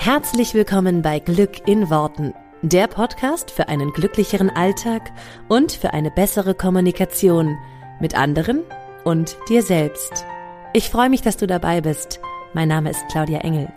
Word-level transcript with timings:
Herzlich 0.00 0.54
willkommen 0.54 1.02
bei 1.02 1.18
Glück 1.18 1.66
in 1.66 1.90
Worten, 1.90 2.32
der 2.62 2.86
Podcast 2.86 3.50
für 3.50 3.68
einen 3.68 3.92
glücklicheren 3.92 4.48
Alltag 4.48 5.10
und 5.48 5.72
für 5.72 5.92
eine 5.92 6.12
bessere 6.12 6.54
Kommunikation 6.54 7.58
mit 8.00 8.16
anderen 8.16 8.62
und 9.02 9.36
dir 9.48 9.60
selbst. 9.60 10.24
Ich 10.72 10.88
freue 10.88 11.10
mich, 11.10 11.22
dass 11.22 11.36
du 11.36 11.48
dabei 11.48 11.80
bist. 11.80 12.20
Mein 12.54 12.68
Name 12.68 12.90
ist 12.90 13.04
Claudia 13.10 13.40
Engel. 13.40 13.72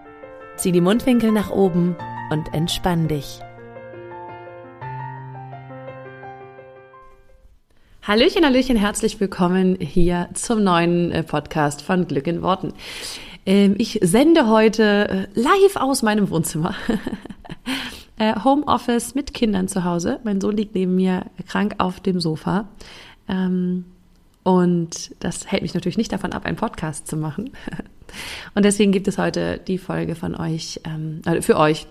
Zieh 0.58 0.72
die 0.72 0.80
Mundwinkel 0.80 1.32
nach 1.32 1.50
oben 1.50 1.98
und 2.30 2.54
entspann 2.54 3.08
dich. 3.08 3.40
Hallöchen, 8.04 8.46
Hallöchen, 8.46 8.78
herzlich 8.78 9.20
willkommen 9.20 9.76
hier 9.80 10.30
zum 10.34 10.64
neuen 10.64 11.12
äh, 11.12 11.24
Podcast 11.24 11.82
von 11.82 12.08
Glück 12.08 12.28
in 12.28 12.44
Worten. 12.44 12.74
Ähm, 13.46 13.76
ich 13.78 14.00
sende 14.02 14.48
heute 14.48 15.28
äh, 15.34 15.40
live 15.40 15.76
aus 15.76 16.02
meinem 16.02 16.30
Wohnzimmer. 16.30 16.76
Äh, 18.18 18.36
Homeoffice 18.44 19.16
mit 19.16 19.34
Kindern 19.34 19.68
zu 19.68 19.84
Hause. 19.84 20.20
Mein 20.24 20.40
Sohn 20.42 20.56
liegt 20.56 20.76
neben 20.76 20.96
mir 20.96 21.26
krank 21.48 21.74
auf 21.80 22.00
dem 22.00 22.20
Sofa. 22.20 22.68
Ähm, 23.28 23.86
und 24.44 25.16
das 25.24 25.52
hält 25.52 25.64
mich 25.64 25.74
natürlich 25.74 25.98
nicht 25.98 26.12
davon 26.12 26.32
ab, 26.32 26.46
einen 26.46 26.58
Podcast 26.58 27.08
zu 27.08 27.18
machen. 27.18 27.50
Und 28.54 28.64
deswegen 28.64 28.92
gibt 28.92 29.08
es 29.08 29.18
heute 29.18 29.60
die 29.66 29.80
Folge 29.80 30.14
von 30.14 30.36
euch, 30.36 30.82
ähm, 30.84 31.22
für 31.42 31.58
euch 31.58 31.88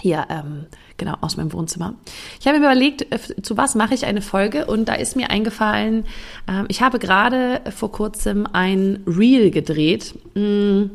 hier 0.00 0.26
ähm, 0.30 0.66
genau 0.96 1.14
aus 1.20 1.36
meinem 1.36 1.52
Wohnzimmer. 1.52 1.94
Ich 2.40 2.46
habe 2.46 2.58
mir 2.58 2.66
überlegt, 2.66 3.02
äh, 3.12 3.42
zu 3.42 3.56
was 3.56 3.74
mache 3.74 3.94
ich 3.94 4.06
eine 4.06 4.22
Folge 4.22 4.66
und 4.66 4.86
da 4.88 4.94
ist 4.94 5.16
mir 5.16 5.30
eingefallen, 5.30 6.04
ähm, 6.48 6.66
ich 6.68 6.82
habe 6.82 6.98
gerade 6.98 7.60
vor 7.74 7.92
kurzem 7.92 8.46
ein 8.52 9.02
Reel 9.06 9.50
gedreht. 9.50 10.14
Mm, 10.34 10.90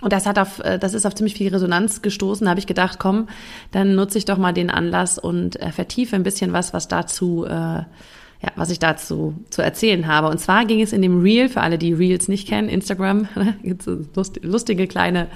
und 0.00 0.12
das 0.12 0.26
hat 0.26 0.38
auf, 0.38 0.60
äh, 0.60 0.78
das 0.78 0.94
ist 0.94 1.06
auf 1.06 1.14
ziemlich 1.14 1.34
viel 1.34 1.48
Resonanz 1.48 2.02
gestoßen. 2.02 2.44
Da 2.44 2.50
habe 2.50 2.60
ich 2.60 2.66
gedacht, 2.66 2.98
komm, 2.98 3.28
dann 3.72 3.94
nutze 3.94 4.18
ich 4.18 4.24
doch 4.24 4.38
mal 4.38 4.52
den 4.52 4.70
Anlass 4.70 5.18
und 5.18 5.60
äh, 5.60 5.72
vertiefe 5.72 6.16
ein 6.16 6.22
bisschen 6.22 6.52
was, 6.52 6.72
was 6.72 6.88
dazu, 6.88 7.44
äh, 7.44 7.50
ja, 7.50 8.52
was 8.54 8.70
ich 8.70 8.78
dazu 8.78 9.34
zu 9.50 9.62
erzählen 9.62 10.06
habe. 10.06 10.28
Und 10.28 10.38
zwar 10.38 10.64
ging 10.64 10.80
es 10.80 10.92
in 10.92 11.02
dem 11.02 11.20
Reel, 11.20 11.48
für 11.48 11.60
alle, 11.60 11.78
die 11.78 11.92
Reels 11.92 12.28
nicht 12.28 12.46
kennen, 12.46 12.68
Instagram, 12.68 13.28
gibt 13.62 13.86
es 13.88 14.32
lustige 14.42 14.86
kleine 14.86 15.26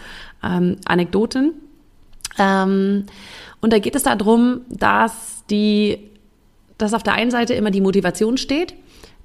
ähm, 0.45 0.77
Anekdoten. 0.84 1.55
Ähm, 2.38 3.06
und 3.61 3.72
da 3.72 3.78
geht 3.78 3.94
es 3.94 4.02
darum, 4.02 4.62
dass 4.69 5.44
die, 5.50 6.11
dass 6.78 6.94
auf 6.94 7.02
der 7.02 7.14
einen 7.14 7.30
Seite 7.30 7.55
immer 7.55 7.70
die 7.70 7.80
Motivation 7.80 8.36
steht, 8.36 8.74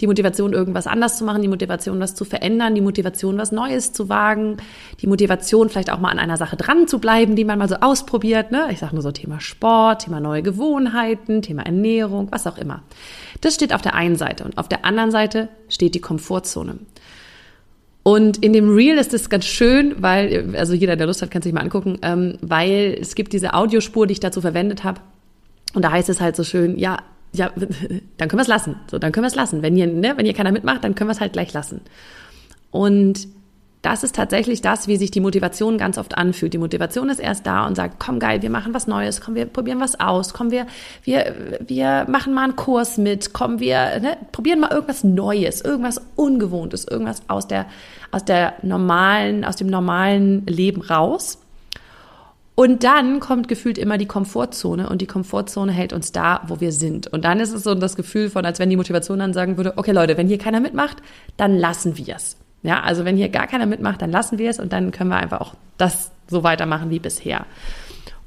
die 0.02 0.08
Motivation, 0.08 0.54
irgendwas 0.54 0.88
anders 0.88 1.18
zu 1.18 1.26
machen, 1.26 1.42
die 1.42 1.48
Motivation, 1.48 2.00
was 2.00 2.14
zu 2.14 2.26
verändern, 2.26 2.76
die 2.76 2.82
Motivation, 2.82 3.38
was 3.38 3.52
Neues 3.52 3.94
zu 3.94 4.10
wagen, 4.10 4.58
die 5.02 5.08
Motivation, 5.08 5.70
vielleicht 5.70 5.92
auch 5.92 6.00
mal 6.00 6.10
an 6.10 6.20
einer 6.20 6.38
Sache 6.38 6.56
dran 6.56 6.88
zu 6.88 7.00
bleiben, 7.00 7.36
die 7.36 7.46
man 7.46 7.58
mal 7.58 7.70
so 7.70 7.76
ausprobiert. 7.76 8.52
Ne? 8.52 8.68
Ich 8.72 8.80
sage 8.80 8.94
nur 8.94 9.02
so 9.02 9.12
Thema 9.12 9.40
Sport, 9.40 10.04
Thema 10.04 10.20
neue 10.20 10.44
Gewohnheiten, 10.44 11.42
Thema 11.42 11.64
Ernährung, 11.64 12.28
was 12.32 12.46
auch 12.46 12.58
immer. 12.58 12.84
Das 13.42 13.56
steht 13.56 13.74
auf 13.74 13.82
der 13.82 13.96
einen 13.96 14.16
Seite 14.16 14.44
und 14.44 14.58
auf 14.58 14.68
der 14.68 14.86
anderen 14.86 15.12
Seite 15.12 15.50
steht 15.70 15.96
die 15.96 16.02
Komfortzone. 16.02 16.78
Und 18.08 18.38
in 18.38 18.54
dem 18.54 18.74
Reel 18.74 18.98
ist 18.98 19.14
es 19.14 19.30
ganz 19.30 19.44
schön, 19.44 20.02
weil, 20.02 20.56
also 20.56 20.74
jeder, 20.74 20.96
der 20.96 21.08
Lust 21.08 21.22
hat, 21.22 21.30
kann 21.30 21.42
sich 21.42 21.52
mal 21.52 21.60
angucken, 21.60 22.00
ähm, 22.04 22.38
weil 22.40 22.98
es 23.02 23.16
gibt 23.16 23.34
diese 23.34 23.54
Audiospur, 23.54 24.08
die 24.08 24.14
ich 24.14 24.22
dazu 24.22 24.40
verwendet 24.40 24.86
habe. 24.86 25.02
Und 25.74 25.82
da 25.82 25.92
heißt 25.92 26.08
es 26.08 26.22
halt 26.22 26.38
so 26.38 26.46
schön, 26.46 26.80
ja, 26.80 27.00
ja, 27.34 27.52
dann 28.18 28.30
können 28.30 28.40
wir 28.40 28.44
es 28.44 28.48
lassen. 28.48 28.78
So, 28.90 28.98
dann 28.98 29.12
können 29.12 29.26
wir 29.26 29.28
es 29.28 29.36
lassen. 29.36 29.62
Wenn 29.62 29.76
hier, 29.76 29.88
ne, 29.88 30.14
wenn 30.16 30.24
hier 30.24 30.34
keiner 30.34 30.54
mitmacht, 30.54 30.86
dann 30.86 30.96
können 30.96 31.10
wir 31.10 31.12
es 31.12 31.20
halt 31.20 31.34
gleich 31.34 31.52
lassen. 31.52 31.82
Und 32.72 33.28
das 33.82 34.04
ist 34.04 34.16
tatsächlich 34.16 34.62
das, 34.62 34.88
wie 34.88 34.98
sich 34.98 35.12
die 35.12 35.20
Motivation 35.20 35.78
ganz 35.78 35.98
oft 35.98 36.18
anfühlt. 36.18 36.54
Die 36.54 36.58
Motivation 36.58 37.10
ist 37.10 37.20
erst 37.20 37.46
da 37.46 37.68
und 37.68 37.76
sagt, 37.76 38.00
komm 38.00 38.20
geil, 38.20 38.42
wir 38.42 38.50
machen 38.50 38.74
was 38.74 38.88
Neues, 38.88 39.22
komm, 39.22 39.36
wir 39.36 39.46
probieren 39.46 39.80
was 39.80 40.00
aus, 40.00 40.34
komm, 40.34 40.52
wir, 40.52 40.66
wir, 41.04 41.58
wir 41.66 42.06
machen 42.10 42.34
mal 42.34 42.46
einen 42.46 42.56
Kurs 42.56 42.98
mit, 42.98 43.34
komm, 43.34 43.60
wir 43.60 44.00
ne, 44.00 44.18
probieren 44.32 44.60
mal 44.60 44.72
irgendwas 44.72 45.04
Neues, 45.04 45.62
irgendwas 45.62 46.02
Ungewohntes, 46.16 46.86
irgendwas 46.86 47.22
aus 47.28 47.48
der, 47.48 47.68
aus 48.12 48.26
der 48.26 48.54
normalen, 48.64 49.46
aus 49.46 49.56
dem 49.58 49.68
normalen 49.68 50.46
Leben 50.48 50.82
raus. 50.82 51.38
Und 52.56 52.84
dann 52.84 53.20
kommt 53.20 53.48
gefühlt 53.48 53.78
immer 53.78 54.00
die 54.00 54.08
Komfortzone 54.08 54.90
und 54.90 55.00
die 55.04 55.06
Komfortzone 55.06 55.72
hält 55.72 55.94
uns 55.94 56.12
da, 56.12 56.42
wo 56.48 56.60
wir 56.60 56.72
sind. 56.72 57.06
Und 57.06 57.24
dann 57.24 57.40
ist 57.40 57.54
es 57.54 57.62
so 57.62 57.76
das 57.76 57.96
Gefühl 57.96 58.32
von, 58.32 58.44
als 58.44 58.58
wenn 58.58 58.72
die 58.72 58.78
Motivation 58.78 59.20
dann 59.20 59.34
sagen 59.34 59.58
würde, 59.58 59.74
okay 59.78 59.92
Leute, 59.92 60.18
wenn 60.18 60.28
hier 60.28 60.40
keiner 60.40 60.60
mitmacht, 60.60 60.98
dann 61.38 61.56
lassen 61.56 61.98
wir 61.98 62.16
es. 62.16 62.36
Ja, 62.64 62.82
also 62.82 63.06
wenn 63.06 63.18
hier 63.18 63.30
gar 63.30 63.48
keiner 63.48 63.66
mitmacht, 63.66 64.02
dann 64.02 64.12
lassen 64.12 64.38
wir 64.38 64.50
es 64.50 64.60
und 64.60 64.74
dann 64.74 64.92
können 64.92 65.10
wir 65.10 65.18
einfach 65.18 65.42
auch 65.42 65.54
das 65.78 66.12
so 66.28 66.44
weitermachen 66.44 66.90
wie 66.90 67.00
bisher. 67.00 67.46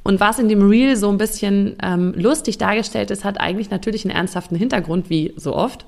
Und 0.02 0.20
was 0.20 0.38
in 0.38 0.48
dem 0.48 0.66
Reel 0.66 0.96
so 0.96 1.10
ein 1.10 1.18
bisschen 1.18 1.76
ähm, 1.82 2.14
lustig 2.16 2.56
dargestellt 2.56 3.10
ist, 3.10 3.24
hat 3.24 3.40
eigentlich 3.40 3.70
natürlich 3.70 4.04
einen 4.04 4.14
ernsthaften 4.14 4.56
Hintergrund, 4.56 5.10
wie 5.10 5.34
so 5.36 5.54
oft. 5.54 5.84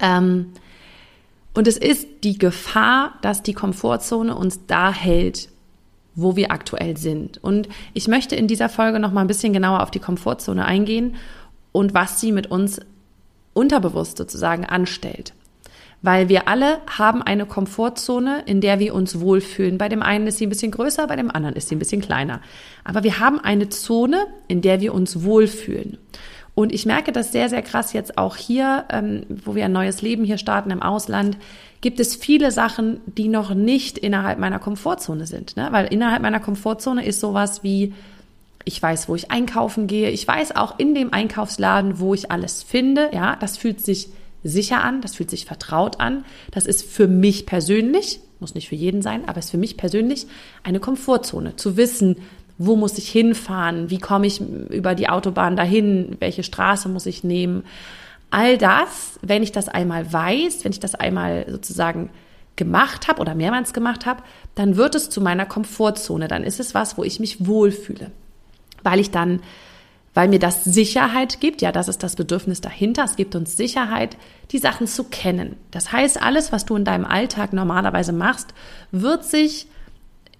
Ähm, 0.00 0.52
und 1.54 1.66
es 1.66 1.78
ist 1.78 2.06
die 2.24 2.36
Gefahr, 2.36 3.14
dass 3.22 3.42
die 3.42 3.54
Komfortzone 3.54 4.36
uns 4.36 4.66
da 4.66 4.92
hält, 4.92 5.48
wo 6.14 6.36
wir 6.36 6.50
aktuell 6.50 6.98
sind. 6.98 7.42
Und 7.42 7.68
ich 7.94 8.08
möchte 8.08 8.36
in 8.36 8.46
dieser 8.46 8.68
Folge 8.68 8.98
noch 8.98 9.12
mal 9.12 9.22
ein 9.22 9.26
bisschen 9.26 9.54
genauer 9.54 9.82
auf 9.82 9.90
die 9.90 9.98
Komfortzone 9.98 10.64
eingehen 10.64 11.14
und 11.72 11.94
was 11.94 12.20
sie 12.20 12.32
mit 12.32 12.48
uns 12.48 12.80
unterbewusst 13.54 14.18
sozusagen 14.18 14.66
anstellt 14.66 15.32
weil 16.02 16.28
wir 16.28 16.48
alle 16.48 16.78
haben 16.86 17.22
eine 17.22 17.46
Komfortzone, 17.46 18.42
in 18.46 18.60
der 18.60 18.78
wir 18.78 18.94
uns 18.94 19.20
wohlfühlen. 19.20 19.78
Bei 19.78 19.88
dem 19.88 20.02
einen 20.02 20.26
ist 20.26 20.38
sie 20.38 20.46
ein 20.46 20.50
bisschen 20.50 20.70
größer, 20.70 21.06
bei 21.06 21.16
dem 21.16 21.30
anderen 21.30 21.56
ist 21.56 21.68
sie 21.68 21.76
ein 21.76 21.80
bisschen 21.80 22.00
kleiner. 22.00 22.40
Aber 22.84 23.02
wir 23.02 23.18
haben 23.18 23.40
eine 23.40 23.68
Zone, 23.68 24.26
in 24.46 24.62
der 24.62 24.80
wir 24.80 24.94
uns 24.94 25.24
wohlfühlen. 25.24 25.98
Und 26.54 26.72
ich 26.72 26.86
merke 26.86 27.12
das 27.12 27.32
sehr, 27.32 27.50
sehr 27.50 27.60
krass 27.60 27.92
jetzt 27.92 28.16
auch 28.16 28.36
hier, 28.36 28.86
ähm, 28.90 29.24
wo 29.44 29.54
wir 29.54 29.66
ein 29.66 29.72
neues 29.72 30.00
Leben 30.00 30.24
hier 30.24 30.38
starten 30.38 30.70
im 30.70 30.82
Ausland, 30.82 31.36
gibt 31.82 32.00
es 32.00 32.16
viele 32.16 32.50
Sachen, 32.50 33.00
die 33.04 33.28
noch 33.28 33.52
nicht 33.52 33.98
innerhalb 33.98 34.38
meiner 34.38 34.58
Komfortzone 34.58 35.26
sind. 35.26 35.56
Ne? 35.56 35.68
Weil 35.70 35.86
innerhalb 35.86 36.22
meiner 36.22 36.40
Komfortzone 36.40 37.04
ist 37.04 37.20
sowas 37.20 37.62
wie, 37.62 37.92
ich 38.64 38.82
weiß, 38.82 39.08
wo 39.08 39.14
ich 39.14 39.30
einkaufen 39.30 39.86
gehe. 39.86 40.10
Ich 40.10 40.26
weiß 40.26 40.56
auch 40.56 40.78
in 40.78 40.94
dem 40.94 41.12
Einkaufsladen, 41.12 42.00
wo 42.00 42.14
ich 42.14 42.30
alles 42.30 42.62
finde. 42.62 43.10
Ja, 43.12 43.36
das 43.36 43.58
fühlt 43.58 43.84
sich 43.84 44.08
sicher 44.48 44.82
an, 44.82 45.00
das 45.00 45.14
fühlt 45.14 45.30
sich 45.30 45.44
vertraut 45.44 46.00
an. 46.00 46.24
Das 46.50 46.66
ist 46.66 46.84
für 46.84 47.08
mich 47.08 47.46
persönlich, 47.46 48.20
muss 48.40 48.54
nicht 48.54 48.68
für 48.68 48.74
jeden 48.74 49.02
sein, 49.02 49.28
aber 49.28 49.38
ist 49.38 49.50
für 49.50 49.58
mich 49.58 49.76
persönlich 49.76 50.26
eine 50.62 50.80
Komfortzone. 50.80 51.56
Zu 51.56 51.76
wissen, 51.76 52.16
wo 52.58 52.76
muss 52.76 52.98
ich 52.98 53.08
hinfahren, 53.08 53.90
wie 53.90 53.98
komme 53.98 54.26
ich 54.26 54.40
über 54.40 54.94
die 54.94 55.08
Autobahn 55.08 55.56
dahin, 55.56 56.16
welche 56.20 56.42
Straße 56.42 56.88
muss 56.88 57.06
ich 57.06 57.22
nehmen. 57.22 57.64
All 58.30 58.58
das, 58.58 59.18
wenn 59.22 59.42
ich 59.42 59.52
das 59.52 59.68
einmal 59.68 60.12
weiß, 60.12 60.64
wenn 60.64 60.72
ich 60.72 60.80
das 60.80 60.94
einmal 60.94 61.46
sozusagen 61.48 62.10
gemacht 62.56 63.08
habe 63.08 63.20
oder 63.20 63.34
mehrmals 63.34 63.74
gemacht 63.74 64.06
habe, 64.06 64.22
dann 64.54 64.76
wird 64.76 64.94
es 64.94 65.10
zu 65.10 65.20
meiner 65.20 65.46
Komfortzone. 65.46 66.26
Dann 66.26 66.42
ist 66.42 66.58
es 66.58 66.74
was, 66.74 66.96
wo 66.96 67.04
ich 67.04 67.20
mich 67.20 67.46
wohlfühle, 67.46 68.10
weil 68.82 68.98
ich 68.98 69.10
dann 69.10 69.40
weil 70.16 70.28
mir 70.28 70.38
das 70.38 70.64
Sicherheit 70.64 71.40
gibt, 71.40 71.60
ja, 71.60 71.72
das 71.72 71.88
ist 71.88 72.02
das 72.02 72.16
Bedürfnis 72.16 72.62
dahinter, 72.62 73.04
es 73.04 73.16
gibt 73.16 73.34
uns 73.34 73.54
Sicherheit, 73.54 74.16
die 74.50 74.56
Sachen 74.56 74.86
zu 74.86 75.04
kennen. 75.04 75.56
Das 75.72 75.92
heißt, 75.92 76.22
alles, 76.22 76.52
was 76.52 76.64
du 76.64 76.74
in 76.74 76.86
deinem 76.86 77.04
Alltag 77.04 77.52
normalerweise 77.52 78.14
machst, 78.14 78.54
wird 78.92 79.26
sich 79.26 79.66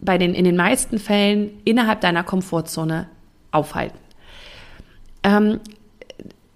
bei 0.01 0.17
den, 0.17 0.35
in 0.35 0.45
den 0.47 0.57
meisten 0.57 0.99
Fällen 0.99 1.51
innerhalb 1.65 2.01
deiner 2.01 2.25
Komfortzone 2.25 3.07
aufhalten. 3.51 3.99
Ähm, 5.23 5.61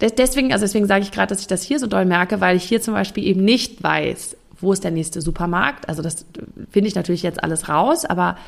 deswegen, 0.00 0.54
also 0.54 0.64
deswegen 0.64 0.86
sage 0.86 1.02
ich 1.02 1.12
gerade, 1.12 1.28
dass 1.28 1.42
ich 1.42 1.46
das 1.46 1.62
hier 1.62 1.78
so 1.78 1.88
doll 1.88 2.06
merke, 2.06 2.40
weil 2.40 2.56
ich 2.56 2.64
hier 2.64 2.80
zum 2.80 2.94
Beispiel 2.94 3.26
eben 3.26 3.44
nicht 3.44 3.82
weiß, 3.82 4.34
wo 4.62 4.72
ist 4.72 4.82
der 4.82 4.92
nächste 4.92 5.20
Supermarkt. 5.20 5.90
Also 5.90 6.00
das 6.00 6.24
finde 6.70 6.88
ich 6.88 6.94
natürlich 6.94 7.22
jetzt 7.22 7.44
alles 7.44 7.68
raus, 7.68 8.06
aber 8.06 8.38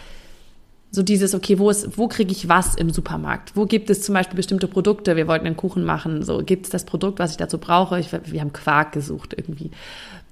so 0.95 1.03
dieses, 1.03 1.35
okay, 1.35 1.59
wo 1.59 1.71
ist, 1.71 1.97
wo 1.97 2.07
kriege 2.07 2.31
ich 2.31 2.51
was 2.51 2.75
im 2.75 2.91
Supermarkt? 2.91 3.57
Wo 3.57 3.65
gibt 3.65 3.89
es 3.89 4.03
zum 4.03 4.13
Beispiel 4.13 4.37
bestimmte 4.37 4.69
Produkte? 4.69 5.17
Wir 5.17 5.27
wollten 5.27 5.47
einen 5.47 5.57
Kuchen 5.57 5.85
machen. 5.85 6.23
So, 6.23 6.43
gibt 6.45 6.67
es 6.67 6.71
das 6.71 6.85
Produkt, 6.85 7.19
was 7.19 7.31
ich 7.31 7.39
dazu 7.39 7.57
brauche? 7.57 7.99
Ich, 7.99 8.09
wir 8.13 8.41
haben 8.43 8.53
Quark 8.53 8.93
gesucht 8.93 9.33
irgendwie. 9.35 9.71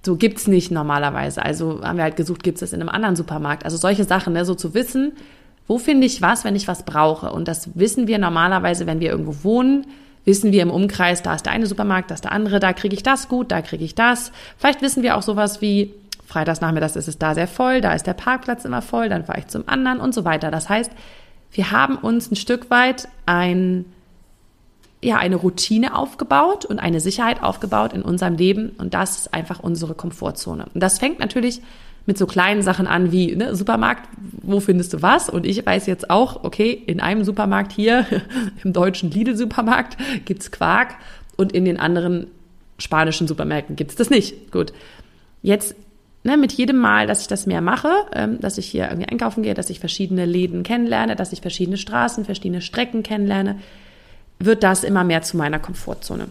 So 0.05 0.17
gibt's 0.17 0.47
nicht 0.47 0.71
normalerweise. 0.71 1.43
Also 1.43 1.83
haben 1.83 1.97
wir 1.97 2.05
halt 2.05 2.17
gesucht, 2.17 2.43
gibt 2.43 2.57
es 2.57 2.61
das 2.61 2.73
in 2.75 2.83
einem 2.83 2.91
anderen 2.91 3.17
Supermarkt? 3.17 3.65
Also 3.65 3.79
solche 3.79 4.05
Sachen, 4.05 4.35
ne, 4.35 4.45
so 4.45 4.55
zu 4.55 4.75
wissen, 4.75 5.13
wo 5.67 5.79
finde 5.79 6.07
ich 6.07 6.21
was, 6.21 6.45
wenn 6.45 6.57
ich 6.57 6.69
was 6.69 6.85
brauche? 6.85 7.33
Und 7.33 7.49
das 7.49 7.71
wissen 7.75 8.07
wir 8.07 8.19
normalerweise, 8.19 8.87
wenn 8.87 9.01
wir 9.01 9.11
irgendwo 9.11 9.43
wohnen, 9.43 9.87
wissen 10.27 10.53
wir 10.53 10.63
im 10.63 10.71
Umkreis, 10.71 11.23
da 11.23 11.35
ist 11.35 11.47
der 11.47 11.53
eine 11.53 11.67
Supermarkt, 11.67 12.11
da 12.11 12.17
ist 12.17 12.25
der 12.25 12.33
andere, 12.33 12.61
da 12.61 12.75
kriege 12.75 12.95
ich 12.95 13.03
das 13.03 13.29
gut, 13.29 13.51
da 13.51 13.63
kriege 13.63 13.85
ich 13.85 13.95
das. 13.95 14.31
Vielleicht 14.59 14.83
wissen 14.83 15.03
wir 15.03 15.17
auch 15.17 15.23
sowas 15.23 15.63
wie, 15.63 15.95
Freitags 16.31 16.61
nachmittags 16.61 16.95
ist 16.95 17.09
es 17.09 17.19
da 17.19 17.35
sehr 17.35 17.49
voll, 17.49 17.81
da 17.81 17.93
ist 17.93 18.07
der 18.07 18.15
Parkplatz 18.15 18.65
immer 18.65 18.83
voll, 18.83 19.09
dann 19.09 19.25
fahre 19.25 19.41
ich 19.41 19.49
zum 19.49 19.69
anderen 19.69 19.99
und 19.99 20.15
so 20.15 20.25
weiter. 20.25 20.51
Das 20.51 20.69
heißt, 20.69 20.93
wir 21.51 21.73
haben 21.73 21.97
uns 21.97 22.31
ein 22.31 22.37
Stück 22.37 22.71
weit 22.71 23.09
ein, 23.27 23.85
ja, 25.03 25.17
eine 25.17 25.37
Routine 25.37 25.97
aufgebaut 25.97 26.65
und 26.65 26.79
eine 26.79 27.01
Sicherheit 27.01 27.43
aufgebaut 27.43 27.93
in 27.93 28.03
unserem 28.03 28.37
Leben 28.37 28.71
und 28.79 28.95
das 28.95 29.19
ist 29.19 29.35
einfach 29.35 29.59
unsere 29.59 29.95
Komfortzone. 29.95 30.67
Und 30.73 30.81
das 30.81 31.01
fängt 31.01 31.19
natürlich 31.19 31.63
mit 32.07 32.17
so 32.17 32.27
kleinen 32.27 32.63
Sachen 32.63 32.87
an 32.87 33.11
wie 33.11 33.35
ne, 33.35 33.57
Supermarkt, 33.57 34.09
wo 34.43 34.61
findest 34.61 34.93
du 34.95 35.03
was? 35.03 35.29
Und 35.29 35.45
ich 35.45 35.67
weiß 35.67 35.87
jetzt 35.87 36.11
auch, 36.11 36.45
okay, 36.45 36.71
in 36.71 37.01
einem 37.01 37.25
Supermarkt 37.25 37.73
hier, 37.73 38.07
im 38.65 38.73
deutschen 38.73 39.11
Lidl-Supermarkt, 39.11 39.97
gibt's 40.25 40.53
Quark 40.53 40.95
und 41.37 41.53
in 41.53 41.65
den 41.65 41.79
anderen 41.81 42.29
spanischen 42.79 43.27
Supermärkten 43.27 43.75
gibt's 43.75 43.97
das 43.97 44.11
nicht. 44.11 44.53
Gut. 44.53 44.73
Jetzt 45.43 45.75
ne, 46.25 46.37
mit 46.37 46.53
jedem 46.53 46.79
Mal, 46.79 47.07
dass 47.07 47.23
ich 47.23 47.29
das 47.29 47.47
mehr 47.47 47.61
mache, 47.61 47.91
ähm, 48.13 48.41
dass 48.41 48.59
ich 48.59 48.67
hier 48.67 48.89
irgendwie 48.89 49.09
einkaufen 49.09 49.43
gehe, 49.43 49.55
dass 49.55 49.71
ich 49.71 49.81
verschiedene 49.81 50.27
Läden 50.27 50.63
kennenlerne, 50.63 51.17
dass 51.17 51.33
ich 51.33 51.41
verschiedene 51.41 51.77
Straßen, 51.77 52.25
verschiedene 52.25 52.61
Strecken 52.61 53.03
kennenlerne, 53.03 53.59
wird 54.39 54.63
das 54.63 54.85
immer 54.85 55.05
mehr 55.05 55.23
zu 55.23 55.37
meiner 55.37 55.59
Komfortzone. 55.59 56.29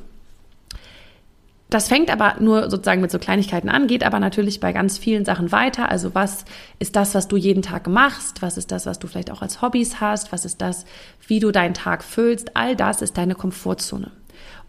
Das 1.69 1.87
fängt 1.87 2.09
aber 2.09 2.37
nur 2.39 2.71
sozusagen 2.71 3.01
mit 3.01 3.11
so 3.11 3.19
Kleinigkeiten 3.19 3.69
an, 3.69 3.85
geht 3.85 4.03
aber 4.03 4.19
natürlich 4.19 4.59
bei 4.59 4.73
ganz 4.73 4.97
vielen 4.97 5.23
Sachen 5.23 5.51
weiter. 5.51 5.89
Also 5.89 6.15
was 6.15 6.45
ist 6.79 6.95
das, 6.95 7.13
was 7.13 7.27
du 7.27 7.37
jeden 7.37 7.61
Tag 7.61 7.87
machst? 7.87 8.41
Was 8.41 8.57
ist 8.57 8.71
das, 8.71 8.87
was 8.87 8.97
du 8.97 9.05
vielleicht 9.05 9.29
auch 9.29 9.43
als 9.43 9.61
Hobbys 9.61 10.01
hast? 10.01 10.31
Was 10.31 10.45
ist 10.45 10.61
das, 10.61 10.85
wie 11.27 11.39
du 11.39 11.51
deinen 11.51 11.75
Tag 11.75 12.03
füllst? 12.03 12.55
All 12.55 12.75
das 12.75 13.03
ist 13.03 13.19
deine 13.19 13.35
Komfortzone. 13.35 14.09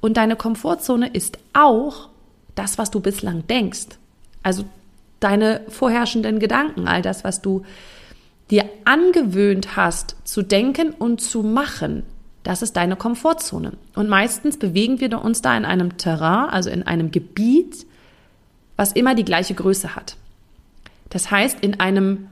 Und 0.02 0.18
deine 0.18 0.36
Komfortzone 0.36 1.08
ist 1.08 1.38
auch 1.54 2.10
das, 2.54 2.76
was 2.76 2.90
du 2.90 3.00
bislang 3.00 3.46
denkst. 3.46 3.86
Also 4.42 4.64
deine 5.20 5.62
vorherrschenden 5.68 6.38
Gedanken, 6.38 6.88
all 6.88 7.02
das, 7.02 7.24
was 7.24 7.42
du 7.42 7.62
dir 8.50 8.64
angewöhnt 8.84 9.76
hast 9.76 10.16
zu 10.24 10.42
denken 10.42 10.90
und 10.90 11.20
zu 11.20 11.42
machen. 11.42 12.02
Das 12.42 12.62
ist 12.62 12.76
deine 12.76 12.96
Komfortzone. 12.96 13.74
Und 13.94 14.08
meistens 14.08 14.58
bewegen 14.58 15.00
wir 15.00 15.22
uns 15.22 15.42
da 15.42 15.56
in 15.56 15.64
einem 15.64 15.98
Terrain, 15.98 16.48
also 16.48 16.70
in 16.70 16.82
einem 16.82 17.10
Gebiet, 17.10 17.86
was 18.76 18.92
immer 18.92 19.14
die 19.14 19.24
gleiche 19.24 19.54
Größe 19.54 19.94
hat. 19.94 20.16
Das 21.10 21.30
heißt, 21.30 21.60
in 21.60 21.80
einem 21.80 22.28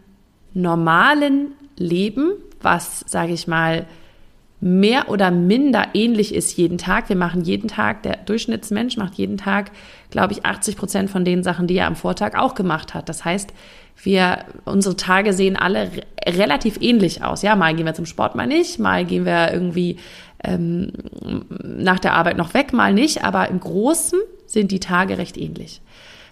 normalen 0.54 1.52
Leben, 1.76 2.32
was, 2.62 3.04
sage 3.06 3.32
ich 3.32 3.46
mal, 3.46 3.86
mehr 4.60 5.08
oder 5.08 5.30
minder 5.30 5.88
ähnlich 5.94 6.34
ist 6.34 6.56
jeden 6.56 6.78
Tag. 6.78 7.08
Wir 7.08 7.16
machen 7.16 7.42
jeden 7.42 7.68
Tag, 7.68 8.02
der 8.02 8.16
Durchschnittsmensch 8.16 8.96
macht 8.96 9.14
jeden 9.14 9.36
Tag, 9.36 9.70
glaube 10.10 10.32
ich, 10.32 10.44
80 10.44 10.76
Prozent 10.76 11.10
von 11.10 11.24
den 11.24 11.42
Sachen, 11.42 11.66
die 11.66 11.76
er 11.76 11.86
am 11.86 11.96
Vortag 11.96 12.36
auch 12.36 12.54
gemacht 12.54 12.94
hat. 12.94 13.08
Das 13.08 13.24
heißt, 13.24 13.52
wir, 14.02 14.44
unsere 14.64 14.96
Tage 14.96 15.32
sehen 15.32 15.56
alle 15.56 15.90
relativ 16.26 16.78
ähnlich 16.80 17.22
aus. 17.22 17.42
Ja, 17.42 17.56
mal 17.56 17.74
gehen 17.74 17.86
wir 17.86 17.94
zum 17.94 18.06
Sport, 18.06 18.34
mal 18.34 18.46
nicht, 18.46 18.78
mal 18.78 19.04
gehen 19.04 19.24
wir 19.24 19.52
irgendwie 19.52 19.96
ähm, 20.42 20.92
nach 21.62 21.98
der 21.98 22.14
Arbeit 22.14 22.36
noch 22.36 22.54
weg, 22.54 22.72
mal 22.72 22.92
nicht, 22.92 23.24
aber 23.24 23.48
im 23.48 23.60
Großen 23.60 24.18
sind 24.46 24.70
die 24.72 24.80
Tage 24.80 25.18
recht 25.18 25.36
ähnlich. 25.36 25.80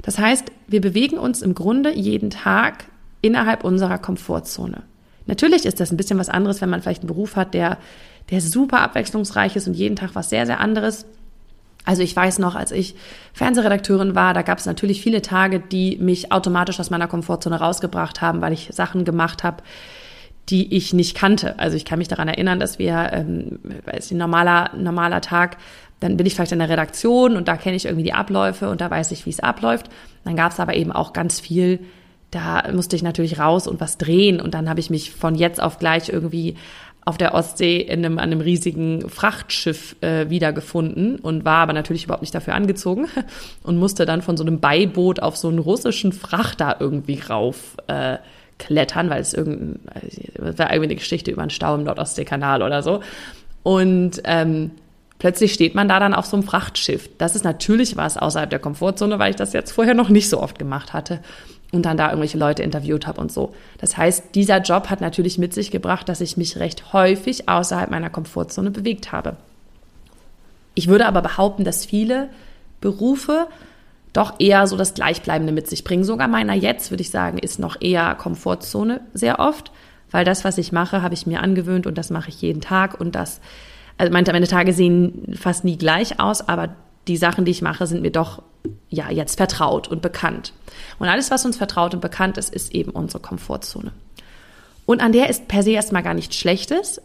Das 0.02 0.18
heißt, 0.18 0.50
wir 0.68 0.80
bewegen 0.80 1.18
uns 1.18 1.42
im 1.42 1.54
Grunde 1.54 1.92
jeden 1.92 2.30
Tag 2.30 2.84
innerhalb 3.22 3.64
unserer 3.64 3.98
Komfortzone. 3.98 4.82
Natürlich 5.26 5.66
ist 5.66 5.80
das 5.80 5.90
ein 5.90 5.96
bisschen 5.96 6.18
was 6.18 6.28
anderes, 6.28 6.60
wenn 6.60 6.70
man 6.70 6.80
vielleicht 6.80 7.02
einen 7.02 7.08
Beruf 7.08 7.34
hat, 7.34 7.54
der, 7.54 7.78
der 8.30 8.40
super 8.40 8.80
abwechslungsreich 8.80 9.56
ist 9.56 9.68
und 9.68 9.74
jeden 9.74 9.96
Tag 9.96 10.10
was 10.14 10.30
sehr, 10.30 10.46
sehr 10.46 10.60
anderes. 10.60 11.06
Also 11.84 12.02
ich 12.02 12.14
weiß 12.16 12.40
noch, 12.40 12.56
als 12.56 12.72
ich 12.72 12.96
Fernsehredakteurin 13.32 14.16
war, 14.16 14.34
da 14.34 14.42
gab 14.42 14.58
es 14.58 14.66
natürlich 14.66 15.00
viele 15.00 15.22
Tage, 15.22 15.60
die 15.60 15.96
mich 15.98 16.32
automatisch 16.32 16.80
aus 16.80 16.90
meiner 16.90 17.06
Komfortzone 17.06 17.60
rausgebracht 17.60 18.20
haben, 18.20 18.40
weil 18.40 18.52
ich 18.52 18.70
Sachen 18.72 19.04
gemacht 19.04 19.44
habe, 19.44 19.62
die 20.48 20.74
ich 20.76 20.92
nicht 20.92 21.16
kannte. 21.16 21.58
Also 21.58 21.76
ich 21.76 21.84
kann 21.84 21.98
mich 21.98 22.08
daran 22.08 22.28
erinnern, 22.28 22.58
dass 22.58 22.80
wir, 22.80 23.10
ähm, 23.12 23.60
ist 23.96 24.10
ein 24.10 24.18
normaler, 24.18 24.70
normaler 24.76 25.20
Tag, 25.20 25.58
dann 26.00 26.16
bin 26.16 26.26
ich 26.26 26.34
vielleicht 26.34 26.52
in 26.52 26.58
der 26.58 26.68
Redaktion 26.68 27.36
und 27.36 27.48
da 27.48 27.56
kenne 27.56 27.76
ich 27.76 27.86
irgendwie 27.86 28.04
die 28.04 28.12
Abläufe 28.12 28.68
und 28.68 28.80
da 28.80 28.90
weiß 28.90 29.12
ich, 29.12 29.24
wie 29.24 29.30
es 29.30 29.40
abläuft. 29.40 29.88
Dann 30.24 30.36
gab 30.36 30.52
es 30.52 30.60
aber 30.60 30.74
eben 30.74 30.92
auch 30.92 31.12
ganz 31.12 31.40
viel, 31.40 31.80
da 32.30 32.64
musste 32.72 32.96
ich 32.96 33.02
natürlich 33.02 33.38
raus 33.38 33.66
und 33.66 33.80
was 33.80 33.96
drehen 33.96 34.40
und 34.40 34.54
dann 34.54 34.68
habe 34.68 34.80
ich 34.80 34.90
mich 34.90 35.12
von 35.12 35.36
jetzt 35.36 35.62
auf 35.62 35.78
gleich 35.78 36.08
irgendwie 36.08 36.56
auf 37.06 37.16
der 37.16 37.34
Ostsee 37.34 37.78
in 37.78 38.04
einem, 38.04 38.18
an 38.18 38.24
einem 38.24 38.40
riesigen 38.40 39.08
Frachtschiff 39.08 39.94
äh, 40.00 40.28
wiedergefunden 40.28 41.20
und 41.20 41.44
war 41.44 41.58
aber 41.58 41.72
natürlich 41.72 42.04
überhaupt 42.04 42.22
nicht 42.22 42.34
dafür 42.34 42.54
angezogen 42.54 43.06
und 43.62 43.78
musste 43.78 44.06
dann 44.06 44.22
von 44.22 44.36
so 44.36 44.42
einem 44.42 44.58
Beiboot 44.58 45.20
auf 45.20 45.36
so 45.36 45.48
einen 45.48 45.60
russischen 45.60 46.12
Frachter 46.12 46.78
irgendwie 46.80 47.20
rauf 47.20 47.76
äh, 47.86 48.18
klettern, 48.58 49.08
weil 49.08 49.20
es 49.20 49.34
irgendein, 49.34 49.78
das 50.34 50.58
war 50.58 50.72
irgendwie 50.72 50.88
eine 50.88 50.96
Geschichte 50.96 51.30
über 51.30 51.42
einen 51.42 51.50
Stau 51.50 51.76
im 51.76 51.84
Nordostseekanal 51.84 52.62
oder 52.62 52.82
so. 52.82 53.00
Und 53.62 54.20
ähm, 54.24 54.72
plötzlich 55.20 55.52
steht 55.52 55.76
man 55.76 55.88
da 55.88 56.00
dann 56.00 56.12
auf 56.12 56.26
so 56.26 56.36
einem 56.36 56.44
Frachtschiff. 56.44 57.08
Das 57.18 57.36
ist 57.36 57.44
natürlich 57.44 57.96
was 57.96 58.16
außerhalb 58.16 58.50
der 58.50 58.58
Komfortzone, 58.58 59.20
weil 59.20 59.30
ich 59.30 59.36
das 59.36 59.52
jetzt 59.52 59.70
vorher 59.70 59.94
noch 59.94 60.08
nicht 60.08 60.28
so 60.28 60.42
oft 60.42 60.58
gemacht 60.58 60.92
hatte 60.92 61.20
und 61.76 61.82
dann 61.82 61.96
da 61.96 62.08
irgendwelche 62.08 62.38
Leute 62.38 62.62
interviewt 62.62 63.06
habe 63.06 63.20
und 63.20 63.30
so. 63.30 63.54
Das 63.78 63.96
heißt, 63.96 64.34
dieser 64.34 64.60
Job 64.60 64.90
hat 64.90 65.00
natürlich 65.00 65.38
mit 65.38 65.54
sich 65.54 65.70
gebracht, 65.70 66.08
dass 66.08 66.20
ich 66.20 66.36
mich 66.36 66.58
recht 66.58 66.92
häufig 66.92 67.48
außerhalb 67.48 67.90
meiner 67.90 68.10
Komfortzone 68.10 68.70
bewegt 68.70 69.12
habe. 69.12 69.36
Ich 70.74 70.88
würde 70.88 71.06
aber 71.06 71.22
behaupten, 71.22 71.64
dass 71.64 71.86
viele 71.86 72.28
Berufe 72.80 73.46
doch 74.12 74.34
eher 74.38 74.66
so 74.66 74.76
das 74.76 74.94
Gleichbleibende 74.94 75.52
mit 75.52 75.68
sich 75.68 75.84
bringen. 75.84 76.04
Sogar 76.04 76.28
meiner 76.28 76.54
jetzt, 76.54 76.90
würde 76.90 77.02
ich 77.02 77.10
sagen, 77.10 77.38
ist 77.38 77.58
noch 77.58 77.80
eher 77.80 78.14
Komfortzone 78.14 79.00
sehr 79.12 79.38
oft, 79.38 79.70
weil 80.10 80.24
das, 80.24 80.44
was 80.44 80.58
ich 80.58 80.72
mache, 80.72 81.02
habe 81.02 81.14
ich 81.14 81.26
mir 81.26 81.42
angewöhnt 81.42 81.86
und 81.86 81.98
das 81.98 82.10
mache 82.10 82.30
ich 82.30 82.40
jeden 82.40 82.60
Tag 82.60 82.98
und 83.00 83.14
das, 83.14 83.40
also 83.98 84.12
meine 84.12 84.46
Tage 84.46 84.72
sehen 84.72 85.34
fast 85.38 85.64
nie 85.64 85.76
gleich 85.76 86.20
aus, 86.20 86.48
aber 86.48 86.70
die 87.08 87.16
Sachen, 87.16 87.44
die 87.44 87.50
ich 87.50 87.62
mache, 87.62 87.86
sind 87.86 88.02
mir 88.02 88.10
doch 88.10 88.42
ja 88.88 89.10
jetzt 89.10 89.36
vertraut 89.36 89.88
und 89.88 90.02
bekannt. 90.02 90.52
Und 90.98 91.08
alles, 91.08 91.30
was 91.30 91.44
uns 91.44 91.56
vertraut 91.56 91.94
und 91.94 92.00
bekannt 92.00 92.38
ist, 92.38 92.52
ist 92.52 92.74
eben 92.74 92.90
unsere 92.90 93.20
Komfortzone. 93.20 93.92
Und 94.86 95.02
an 95.02 95.12
der 95.12 95.28
ist 95.28 95.48
per 95.48 95.62
se 95.62 95.72
erstmal 95.72 96.02
gar 96.02 96.14
nichts 96.14 96.36
Schlechtes, 96.36 97.00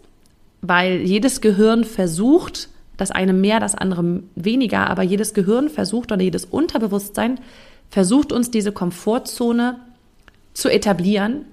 weil 0.62 1.02
jedes 1.02 1.42
Gehirn 1.42 1.84
versucht, 1.84 2.70
das 2.98 3.12
eine 3.12 3.34
mehr, 3.34 3.60
das 3.60 3.74
andere 3.74 4.22
weniger, 4.36 4.90
aber 4.90 5.02
jedes 5.02 5.34
Gehirn 5.34 5.70
versucht 5.70 6.12
oder 6.12 6.22
jedes 6.22 6.46
Unterbewusstsein 6.46 7.40
versucht 7.90 8.32
uns 8.32 8.52
diese 8.52 8.72
Komfortzone 8.72 9.80
zu 10.54 10.70
etablieren, 10.70 11.46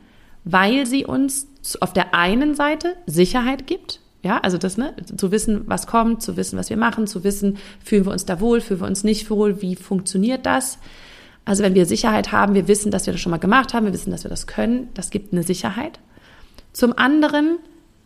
weil 0.45 0.87
sie 0.87 1.07
uns 1.07 1.49
auf 1.81 1.93
der 1.93 2.15
einen 2.15 2.55
Seite 2.55 2.97
Sicherheit 3.07 3.67
gibt, 3.67 4.01
ja, 4.23 4.39
also 4.39 4.59
das, 4.59 4.77
ne, 4.77 4.95
zu 5.17 5.31
wissen, 5.31 5.63
was 5.67 5.87
kommt, 5.87 6.23
zu 6.23 6.37
wissen, 6.37 6.59
was 6.59 6.71
wir 6.71 6.77
machen, 6.77 7.07
zu 7.07 7.23
wissen, 7.25 7.59
fühlen 7.83 8.05
wir 8.05 8.13
uns 8.13 8.25
da 8.25 8.41
wohl, 8.41 8.61
fühlen 8.61 8.81
wir 8.81 8.87
uns 8.87 9.05
nicht 9.05 9.31
wohl, 9.31 9.63
wie 9.63 9.77
funktioniert 9.77 10.45
das? 10.45 10.79
Also 11.45 11.63
wenn 11.63 11.75
wir 11.75 11.87
Sicherheit 11.87 12.33
haben, 12.33 12.55
wir 12.55 12.69
wissen, 12.69 12.91
dass 12.91 13.07
wir 13.07 13.13
das 13.13 13.23
schon 13.23 13.31
mal 13.31 13.39
gemacht 13.39 13.73
haben, 13.73 13.87
wir 13.87 13.93
wissen, 13.93 14.11
dass 14.11 14.25
wir 14.25 14.29
das 14.29 14.47
können, 14.47 14.89
das 14.95 15.11
gibt 15.11 15.33
eine 15.33 15.45
Sicherheit. 15.45 16.01
Zum 16.73 16.99
anderen 16.99 17.59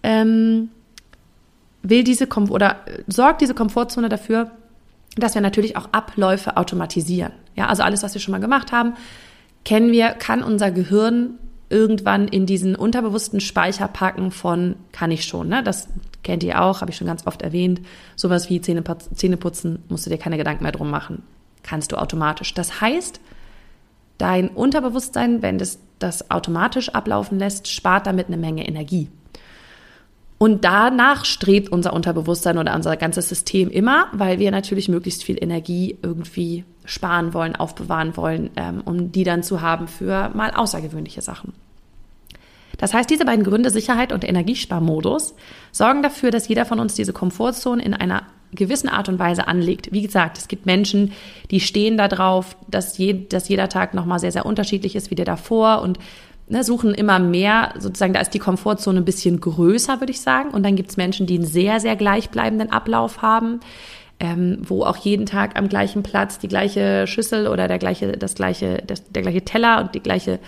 ähm, 0.02 0.68
will 1.82 2.04
diese 2.04 2.26
Kom 2.26 2.50
oder 2.50 2.76
sorgt 3.06 3.40
diese 3.40 3.54
Komfortzone 3.54 4.08
dafür, 4.08 4.50
dass 5.16 5.34
wir 5.34 5.42
natürlich 5.42 5.76
auch 5.76 5.88
Abläufe 5.92 6.56
automatisieren. 6.56 7.32
Ja, 7.56 7.66
also 7.66 7.82
alles, 7.82 8.02
was 8.02 8.14
wir 8.14 8.20
schon 8.20 8.32
mal 8.32 8.38
gemacht 8.38 8.70
haben, 8.70 8.94
kennen 9.64 9.92
wir, 9.92 10.10
kann 10.10 10.42
unser 10.42 10.70
Gehirn 10.70 11.38
irgendwann 11.72 12.28
in 12.28 12.46
diesen 12.46 12.76
unterbewussten 12.76 13.40
Speicher 13.40 13.88
packen 13.88 14.30
von 14.30 14.76
kann 14.92 15.10
ich 15.10 15.24
schon. 15.24 15.48
Ne? 15.48 15.62
Das 15.62 15.88
kennt 16.22 16.42
ihr 16.42 16.62
auch, 16.62 16.82
habe 16.82 16.90
ich 16.90 16.96
schon 16.96 17.06
ganz 17.06 17.26
oft 17.26 17.42
erwähnt. 17.42 17.80
Sowas 18.14 18.50
wie 18.50 18.60
Zähne, 18.60 18.82
putzen, 18.82 19.82
musst 19.88 20.06
du 20.06 20.10
dir 20.10 20.18
keine 20.18 20.36
Gedanken 20.36 20.62
mehr 20.62 20.72
drum 20.72 20.90
machen. 20.90 21.22
Kannst 21.62 21.90
du 21.90 21.96
automatisch. 21.96 22.52
Das 22.54 22.80
heißt, 22.80 23.20
dein 24.18 24.48
Unterbewusstsein, 24.48 25.42
wenn 25.42 25.58
das 25.58 25.78
das 25.98 26.30
automatisch 26.30 26.90
ablaufen 26.90 27.38
lässt, 27.38 27.68
spart 27.68 28.06
damit 28.06 28.26
eine 28.26 28.36
Menge 28.36 28.66
Energie. 28.66 29.08
Und 30.42 30.64
danach 30.64 31.24
strebt 31.24 31.68
unser 31.68 31.92
Unterbewusstsein 31.92 32.58
oder 32.58 32.74
unser 32.74 32.96
ganzes 32.96 33.28
System 33.28 33.70
immer, 33.70 34.08
weil 34.10 34.40
wir 34.40 34.50
natürlich 34.50 34.88
möglichst 34.88 35.22
viel 35.22 35.40
Energie 35.40 35.96
irgendwie 36.02 36.64
sparen 36.84 37.32
wollen, 37.32 37.54
aufbewahren 37.54 38.16
wollen, 38.16 38.50
ähm, 38.56 38.82
um 38.84 39.12
die 39.12 39.22
dann 39.22 39.44
zu 39.44 39.60
haben 39.60 39.86
für 39.86 40.32
mal 40.34 40.50
außergewöhnliche 40.50 41.22
Sachen. 41.22 41.52
Das 42.76 42.92
heißt, 42.92 43.08
diese 43.08 43.24
beiden 43.24 43.44
Gründe, 43.44 43.70
Sicherheit 43.70 44.12
und 44.12 44.28
Energiesparmodus, 44.28 45.36
sorgen 45.70 46.02
dafür, 46.02 46.32
dass 46.32 46.48
jeder 46.48 46.64
von 46.64 46.80
uns 46.80 46.94
diese 46.94 47.12
Komfortzone 47.12 47.80
in 47.80 47.94
einer 47.94 48.24
gewissen 48.52 48.88
Art 48.88 49.08
und 49.08 49.20
Weise 49.20 49.46
anlegt. 49.46 49.92
Wie 49.92 50.02
gesagt, 50.02 50.38
es 50.38 50.48
gibt 50.48 50.66
Menschen, 50.66 51.12
die 51.52 51.60
stehen 51.60 51.96
da 51.96 52.08
drauf, 52.08 52.56
dass, 52.66 52.98
je, 52.98 53.12
dass 53.28 53.48
jeder 53.48 53.68
Tag 53.68 53.94
nochmal 53.94 54.18
sehr, 54.18 54.32
sehr 54.32 54.44
unterschiedlich 54.44 54.96
ist 54.96 55.12
wie 55.12 55.14
der 55.14 55.24
davor 55.24 55.82
und 55.82 56.00
ne, 56.52 56.62
suchen 56.64 56.92
immer 56.92 57.18
mehr, 57.18 57.72
sozusagen, 57.78 58.12
da 58.12 58.20
ist 58.20 58.34
die 58.34 58.38
Komfortzone 58.38 58.98
ein 58.98 59.04
bisschen 59.06 59.40
größer, 59.40 60.00
würde 60.00 60.12
ich 60.12 60.20
sagen. 60.20 60.50
Und 60.50 60.62
dann 60.64 60.76
gibt 60.76 60.90
es 60.90 60.96
Menschen, 60.98 61.26
die 61.26 61.36
einen 61.36 61.46
sehr, 61.46 61.80
sehr 61.80 61.96
gleichbleibenden 61.96 62.70
Ablauf 62.70 63.22
haben, 63.22 63.60
ähm, 64.20 64.58
wo 64.60 64.84
auch 64.84 64.98
jeden 64.98 65.24
Tag 65.24 65.58
am 65.58 65.70
gleichen 65.70 66.02
Platz 66.02 66.38
die 66.38 66.48
gleiche 66.48 67.06
Schüssel 67.06 67.48
oder 67.48 67.68
der 67.68 67.78
gleiche, 67.78 68.12
das 68.12 68.34
gleiche, 68.34 68.82
das, 68.86 69.02
der 69.10 69.22
gleiche 69.22 69.42
Teller 69.42 69.80
und 69.80 69.94
die 69.94 70.00
gleiche 70.00 70.38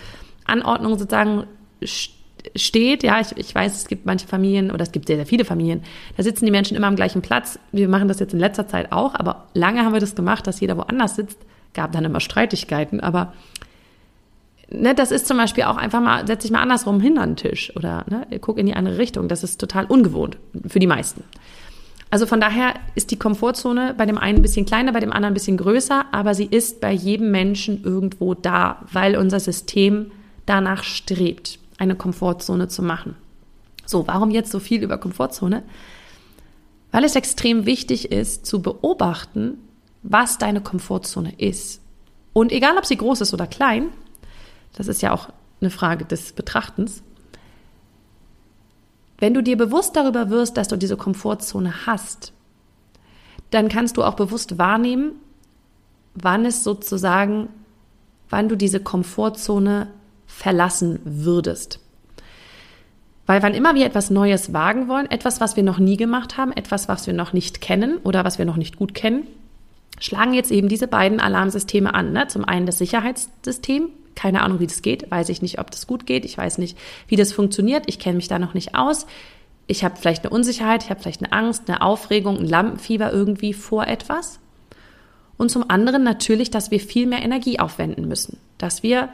Anordnung 0.45 0.97
sozusagen 0.97 1.45
steht. 1.83 3.03
Ja, 3.03 3.19
ich, 3.19 3.35
ich 3.35 3.55
weiß, 3.55 3.75
es 3.75 3.87
gibt 3.87 4.05
manche 4.05 4.27
Familien 4.27 4.69
oder 4.69 4.83
es 4.83 4.91
gibt 4.91 5.07
sehr, 5.07 5.17
sehr 5.17 5.25
viele 5.25 5.43
Familien, 5.43 5.81
da 6.15 6.21
sitzen 6.23 6.45
die 6.45 6.51
Menschen 6.51 6.77
immer 6.77 6.87
am 6.87 6.95
gleichen 6.95 7.23
Platz. 7.23 7.57
Wir 7.71 7.89
machen 7.89 8.07
das 8.07 8.19
jetzt 8.19 8.33
in 8.33 8.39
letzter 8.39 8.67
Zeit 8.67 8.91
auch, 8.91 9.15
aber 9.15 9.47
lange 9.55 9.83
haben 9.83 9.93
wir 9.93 9.99
das 9.99 10.13
gemacht, 10.13 10.45
dass 10.45 10.59
jeder 10.59 10.77
woanders 10.77 11.15
sitzt. 11.15 11.39
Gab 11.73 11.91
dann 11.91 12.05
immer 12.05 12.21
Streitigkeiten, 12.21 13.01
aber 13.01 13.33
ne, 14.69 14.95
das 14.95 15.11
ist 15.11 15.27
zum 15.27 15.37
Beispiel 15.37 15.63
auch 15.63 15.77
einfach 15.77 16.01
mal, 16.01 16.25
setz 16.27 16.43
dich 16.43 16.51
mal 16.51 16.61
andersrum 16.61 16.99
hin 16.99 17.17
an 17.17 17.31
den 17.31 17.35
Tisch 17.37 17.75
oder 17.75 18.05
ne, 18.09 18.27
guck 18.39 18.57
in 18.57 18.65
die 18.65 18.73
andere 18.73 18.97
Richtung. 18.97 19.27
Das 19.27 19.43
ist 19.43 19.59
total 19.59 19.85
ungewohnt 19.85 20.37
für 20.67 20.79
die 20.79 20.87
meisten. 20.87 21.23
Also 22.11 22.27
von 22.27 22.39
daher 22.39 22.75
ist 22.93 23.11
die 23.11 23.17
Komfortzone 23.17 23.93
bei 23.97 24.05
dem 24.05 24.17
einen 24.17 24.39
ein 24.39 24.41
bisschen 24.41 24.65
kleiner, 24.65 24.93
bei 24.93 24.99
dem 24.99 25.11
anderen 25.11 25.31
ein 25.31 25.33
bisschen 25.33 25.57
größer, 25.57 26.05
aber 26.11 26.33
sie 26.33 26.45
ist 26.45 26.79
bei 26.79 26.91
jedem 26.91 27.31
Menschen 27.31 27.83
irgendwo 27.83 28.33
da, 28.33 28.85
weil 28.91 29.17
unser 29.17 29.39
System 29.39 30.11
danach 30.45 30.83
strebt, 30.83 31.59
eine 31.77 31.95
Komfortzone 31.95 32.67
zu 32.67 32.83
machen. 32.83 33.15
So, 33.85 34.07
warum 34.07 34.31
jetzt 34.31 34.51
so 34.51 34.59
viel 34.59 34.81
über 34.81 34.97
Komfortzone? 34.97 35.63
Weil 36.91 37.03
es 37.03 37.15
extrem 37.15 37.65
wichtig 37.65 38.11
ist 38.11 38.45
zu 38.45 38.61
beobachten, 38.61 39.57
was 40.03 40.37
deine 40.37 40.61
Komfortzone 40.61 41.33
ist. 41.37 41.81
Und 42.31 42.51
egal, 42.51 42.77
ob 42.77 42.85
sie 42.85 42.97
groß 42.97 43.21
ist 43.21 43.33
oder 43.33 43.47
klein, 43.47 43.89
das 44.75 44.87
ist 44.87 45.01
ja 45.01 45.11
auch 45.11 45.29
eine 45.61 45.69
Frage 45.69 46.05
des 46.05 46.33
Betrachtens, 46.33 47.01
wenn 49.17 49.33
du 49.33 49.41
dir 49.41 49.57
bewusst 49.57 49.95
darüber 49.95 50.29
wirst, 50.29 50.57
dass 50.57 50.67
du 50.67 50.75
diese 50.75 50.97
Komfortzone 50.97 51.85
hast, 51.85 52.33
dann 53.51 53.69
kannst 53.69 53.97
du 53.97 54.03
auch 54.03 54.15
bewusst 54.15 54.57
wahrnehmen, 54.57 55.13
wann 56.13 56.45
es 56.45 56.63
sozusagen, 56.63 57.49
wann 58.29 58.49
du 58.49 58.55
diese 58.55 58.79
Komfortzone 58.81 59.87
verlassen 60.27 60.99
würdest. 61.05 61.79
Weil 63.25 63.41
wann 63.41 63.53
immer 63.53 63.73
wir 63.73 63.85
etwas 63.85 64.09
Neues 64.09 64.53
wagen 64.53 64.87
wollen, 64.87 65.09
etwas, 65.09 65.41
was 65.41 65.55
wir 65.55 65.63
noch 65.63 65.79
nie 65.79 65.97
gemacht 65.97 66.37
haben, 66.37 66.51
etwas, 66.51 66.87
was 66.87 67.07
wir 67.07 67.13
noch 67.13 67.33
nicht 67.33 67.61
kennen 67.61 67.97
oder 68.03 68.23
was 68.23 68.37
wir 68.37 68.45
noch 68.45 68.57
nicht 68.57 68.75
gut 68.75 68.93
kennen, 68.93 69.25
schlagen 69.99 70.33
jetzt 70.33 70.51
eben 70.51 70.67
diese 70.67 70.87
beiden 70.87 71.19
Alarmsysteme 71.19 71.93
an. 71.93 72.11
Ne? 72.11 72.27
Zum 72.27 72.45
einen 72.45 72.65
das 72.65 72.77
Sicherheitssystem, 72.77 73.89
keine 74.15 74.41
Ahnung, 74.41 74.59
wie 74.59 74.67
das 74.67 74.81
geht, 74.81 75.11
weiß 75.11 75.29
ich 75.29 75.41
nicht, 75.41 75.59
ob 75.59 75.71
das 75.71 75.87
gut 75.87 76.05
geht, 76.05 76.25
ich 76.25 76.37
weiß 76.37 76.57
nicht, 76.57 76.77
wie 77.07 77.15
das 77.15 77.33
funktioniert, 77.33 77.83
ich 77.87 77.99
kenne 77.99 78.15
mich 78.15 78.27
da 78.27 78.39
noch 78.39 78.53
nicht 78.53 78.75
aus. 78.75 79.05
Ich 79.67 79.83
habe 79.83 79.95
vielleicht 79.97 80.23
eine 80.23 80.33
Unsicherheit, 80.33 80.83
ich 80.83 80.89
habe 80.89 81.01
vielleicht 81.01 81.23
eine 81.23 81.33
Angst, 81.33 81.63
eine 81.67 81.81
Aufregung, 81.81 82.37
ein 82.37 82.47
Lampenfieber 82.47 83.11
irgendwie 83.11 83.53
vor 83.53 83.87
etwas. 83.87 84.39
Und 85.37 85.51
zum 85.51 85.69
anderen 85.69 86.03
natürlich, 86.03 86.49
dass 86.49 86.71
wir 86.71 86.79
viel 86.79 87.07
mehr 87.07 87.21
Energie 87.21 87.59
aufwenden 87.59 88.07
müssen, 88.07 88.37
dass 88.57 88.83
wir 88.83 89.09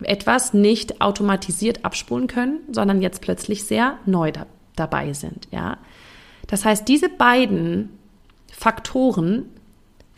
etwas 0.00 0.54
nicht 0.54 1.00
automatisiert 1.00 1.84
abspulen 1.84 2.28
können, 2.28 2.60
sondern 2.70 3.02
jetzt 3.02 3.20
plötzlich 3.20 3.64
sehr 3.64 3.98
neu 4.06 4.30
da, 4.30 4.46
dabei 4.76 5.12
sind, 5.12 5.48
ja. 5.50 5.78
Das 6.46 6.64
heißt, 6.64 6.86
diese 6.88 7.08
beiden 7.08 7.90
Faktoren 8.50 9.50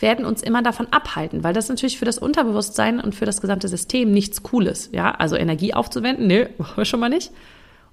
werden 0.01 0.25
uns 0.25 0.43
immer 0.43 0.63
davon 0.63 0.89
abhalten, 0.91 1.45
weil 1.45 1.55
das 1.55 1.69
natürlich 1.69 1.99
für 1.99 2.05
das 2.05 2.19
Unterbewusstsein 2.19 3.01
und 3.01 3.15
für 3.15 3.27
das 3.27 3.41
gesamte 3.41 3.69
System 3.69 4.11
nichts 4.11 4.43
Cooles, 4.43 4.89
ja. 4.93 5.13
Also 5.13 5.37
Energie 5.37 5.75
aufzuwenden, 5.75 6.27
nee, 6.27 6.49
schon 6.85 7.01
mal 7.01 7.11
nicht. 7.11 7.31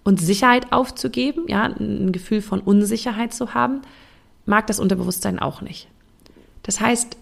Und 0.03 0.21
Sicherheit 0.21 0.71
aufzugeben, 0.71 1.45
ja, 1.47 1.63
ein 1.63 2.11
Gefühl 2.11 2.41
von 2.41 2.61
Unsicherheit 2.61 3.33
zu 3.33 3.53
haben, 3.53 3.81
mag 4.45 4.67
das 4.67 4.79
Unterbewusstsein 4.79 5.39
auch 5.39 5.61
nicht. 5.61 5.89
Das 6.63 6.79
heißt, 6.79 7.17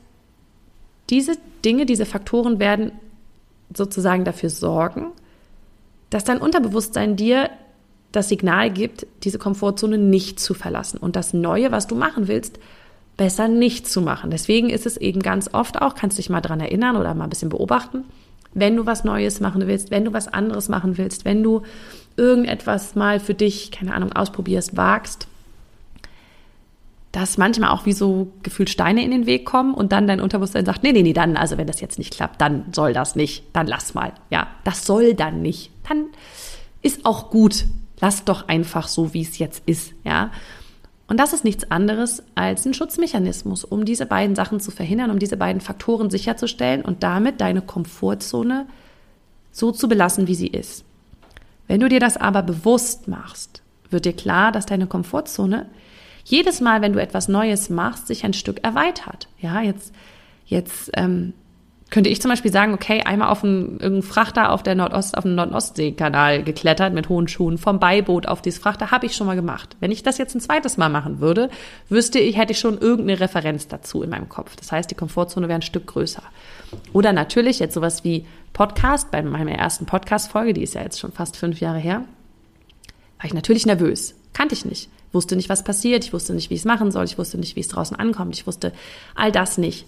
diese 1.09 1.37
Dinge, 1.63 1.85
diese 1.85 2.05
Faktoren 2.05 2.59
werden 2.59 2.91
sozusagen 3.73 4.23
dafür 4.23 4.49
sorgen, 4.49 5.07
dass 6.09 6.23
dein 6.23 6.39
Unterbewusstsein 6.39 7.15
dir 7.15 7.49
das 8.11 8.29
Signal 8.29 8.71
gibt, 8.71 9.05
diese 9.23 9.39
Komfortzone 9.39 9.97
nicht 9.97 10.39
zu 10.39 10.53
verlassen 10.53 10.97
und 10.97 11.15
das 11.15 11.33
Neue, 11.33 11.71
was 11.71 11.87
du 11.87 11.95
machen 11.95 12.27
willst, 12.27 12.59
besser 13.17 13.47
nicht 13.47 13.87
zu 13.87 14.01
machen. 14.01 14.31
Deswegen 14.31 14.69
ist 14.69 14.85
es 14.85 14.97
eben 14.97 15.21
ganz 15.21 15.49
oft 15.53 15.81
auch, 15.81 15.95
kannst 15.95 16.17
dich 16.17 16.29
mal 16.29 16.41
dran 16.41 16.59
erinnern 16.59 16.97
oder 16.97 17.13
mal 17.13 17.25
ein 17.25 17.29
bisschen 17.29 17.49
beobachten, 17.49 18.03
wenn 18.53 18.75
du 18.75 18.85
was 18.85 19.03
Neues 19.03 19.39
machen 19.39 19.67
willst, 19.67 19.91
wenn 19.91 20.05
du 20.05 20.13
was 20.13 20.27
anderes 20.27 20.69
machen 20.69 20.97
willst, 20.97 21.25
wenn 21.25 21.43
du 21.43 21.61
irgendetwas 22.17 22.95
mal 22.95 23.19
für 23.19 23.33
dich, 23.33 23.71
keine 23.71 23.93
Ahnung, 23.93 24.13
ausprobierst, 24.13 24.77
wagst, 24.77 25.27
dass 27.11 27.37
manchmal 27.37 27.69
auch 27.69 27.85
wie 27.85 27.93
so 27.93 28.27
gefühlt 28.43 28.69
Steine 28.69 29.03
in 29.03 29.11
den 29.11 29.25
Weg 29.25 29.45
kommen 29.45 29.73
und 29.73 29.93
dann 29.93 30.05
dein 30.05 30.19
Unterbewusstsein 30.19 30.65
sagt, 30.65 30.83
nee, 30.83 30.91
nee, 30.91 31.01
nee, 31.01 31.13
dann, 31.13 31.37
also 31.37 31.57
wenn 31.57 31.67
das 31.67 31.79
jetzt 31.79 31.97
nicht 31.97 32.13
klappt, 32.13 32.41
dann 32.41 32.65
soll 32.73 32.91
das 32.91 33.15
nicht, 33.15 33.45
dann 33.53 33.67
lass 33.67 33.93
mal. 33.93 34.11
Ja, 34.29 34.47
das 34.65 34.85
soll 34.85 35.13
dann 35.13 35.41
nicht. 35.41 35.71
Dann 35.87 36.07
ist 36.81 37.05
auch 37.05 37.29
gut. 37.29 37.65
Lass 38.01 38.25
doch 38.25 38.49
einfach 38.49 38.89
so, 38.89 39.13
wie 39.13 39.21
es 39.21 39.37
jetzt 39.37 39.63
ist, 39.65 39.93
ja. 40.03 40.29
Und 41.07 41.19
das 41.19 41.33
ist 41.33 41.43
nichts 41.43 41.69
anderes 41.69 42.23
als 42.33 42.65
ein 42.65 42.73
Schutzmechanismus, 42.73 43.63
um 43.63 43.85
diese 43.85 44.05
beiden 44.05 44.35
Sachen 44.35 44.59
zu 44.59 44.71
verhindern, 44.71 45.11
um 45.11 45.19
diese 45.19 45.37
beiden 45.37 45.61
Faktoren 45.61 46.09
sicherzustellen 46.09 46.81
und 46.81 47.03
damit 47.03 47.41
deine 47.41 47.61
Komfortzone 47.61 48.65
so 49.51 49.71
zu 49.71 49.87
belassen, 49.87 50.27
wie 50.27 50.35
sie 50.35 50.47
ist. 50.47 50.83
Wenn 51.67 51.79
du 51.79 51.89
dir 51.89 51.99
das 51.99 52.17
aber 52.17 52.41
bewusst 52.41 53.07
machst, 53.07 53.61
wird 53.89 54.05
dir 54.05 54.13
klar, 54.13 54.51
dass 54.51 54.65
deine 54.65 54.87
Komfortzone 54.87 55.67
jedes 56.23 56.59
Mal, 56.59 56.81
wenn 56.81 56.93
du 56.93 57.01
etwas 57.01 57.27
Neues 57.27 57.69
machst, 57.69 58.07
sich 58.07 58.25
ein 58.25 58.33
Stück 58.33 58.63
erweitert. 58.63 59.27
Ja, 59.39 59.61
jetzt, 59.61 59.93
jetzt 60.47 60.89
ähm, 60.95 61.33
könnte 61.95 62.09
ich 62.09 62.21
zum 62.21 62.29
Beispiel 62.29 62.51
sagen, 62.51 62.73
okay, 62.73 63.03
einmal 63.05 63.29
auf 63.29 63.41
einen, 63.41 64.03
Frachter 64.03 64.51
auf 64.51 64.63
der 64.63 64.75
Nordost, 64.75 65.17
auf 65.17 65.23
dem 65.23 65.33
Nordostseekanal 65.35 66.43
geklettert 66.43 66.93
mit 66.93 67.07
hohen 67.07 67.29
Schuhen, 67.29 67.57
vom 67.57 67.79
Beiboot 67.79 68.27
auf 68.27 68.41
dieses 68.41 68.59
Frachter, 68.59 68.91
habe 68.91 69.05
ich 69.05 69.15
schon 69.15 69.27
mal 69.27 69.37
gemacht. 69.37 69.77
Wenn 69.79 69.91
ich 69.91 70.03
das 70.03 70.17
jetzt 70.17 70.35
ein 70.35 70.41
zweites 70.41 70.75
Mal 70.75 70.89
machen 70.89 71.21
würde, 71.21 71.49
wüsste 71.87 72.19
ich, 72.19 72.35
hätte 72.35 72.51
ich 72.51 72.59
schon 72.59 72.79
irgendeine 72.79 73.21
Referenz 73.21 73.69
dazu 73.69 74.03
in 74.03 74.09
meinem 74.09 74.27
Kopf. 74.27 74.57
Das 74.57 74.73
heißt, 74.73 74.91
die 74.91 74.95
Komfortzone 74.95 75.47
wäre 75.47 75.59
ein 75.59 75.61
Stück 75.61 75.87
größer. 75.87 76.21
Oder 76.91 77.13
natürlich 77.13 77.59
jetzt 77.59 77.75
sowas 77.75 78.03
wie 78.03 78.25
Podcast, 78.51 79.09
bei 79.09 79.23
meiner 79.23 79.53
ersten 79.53 79.85
Podcast-Folge, 79.85 80.53
die 80.53 80.63
ist 80.63 80.73
ja 80.73 80.81
jetzt 80.81 80.99
schon 80.99 81.13
fast 81.13 81.37
fünf 81.37 81.61
Jahre 81.61 81.79
her, 81.79 82.03
war 83.19 83.25
ich 83.25 83.33
natürlich 83.33 83.65
nervös. 83.65 84.15
Kannte 84.33 84.53
ich 84.53 84.65
nicht. 84.65 84.89
Wusste 85.13 85.37
nicht, 85.37 85.47
was 85.47 85.63
passiert. 85.63 86.03
Ich 86.03 86.11
wusste 86.11 86.33
nicht, 86.33 86.49
wie 86.49 86.55
ich 86.55 86.59
es 86.59 86.65
machen 86.65 86.91
soll. 86.91 87.05
Ich 87.05 87.17
wusste 87.17 87.37
nicht, 87.37 87.55
wie 87.55 87.61
es 87.61 87.69
draußen 87.69 87.95
ankommt. 87.95 88.35
Ich 88.35 88.45
wusste 88.45 88.73
all 89.15 89.31
das 89.31 89.57
nicht 89.57 89.85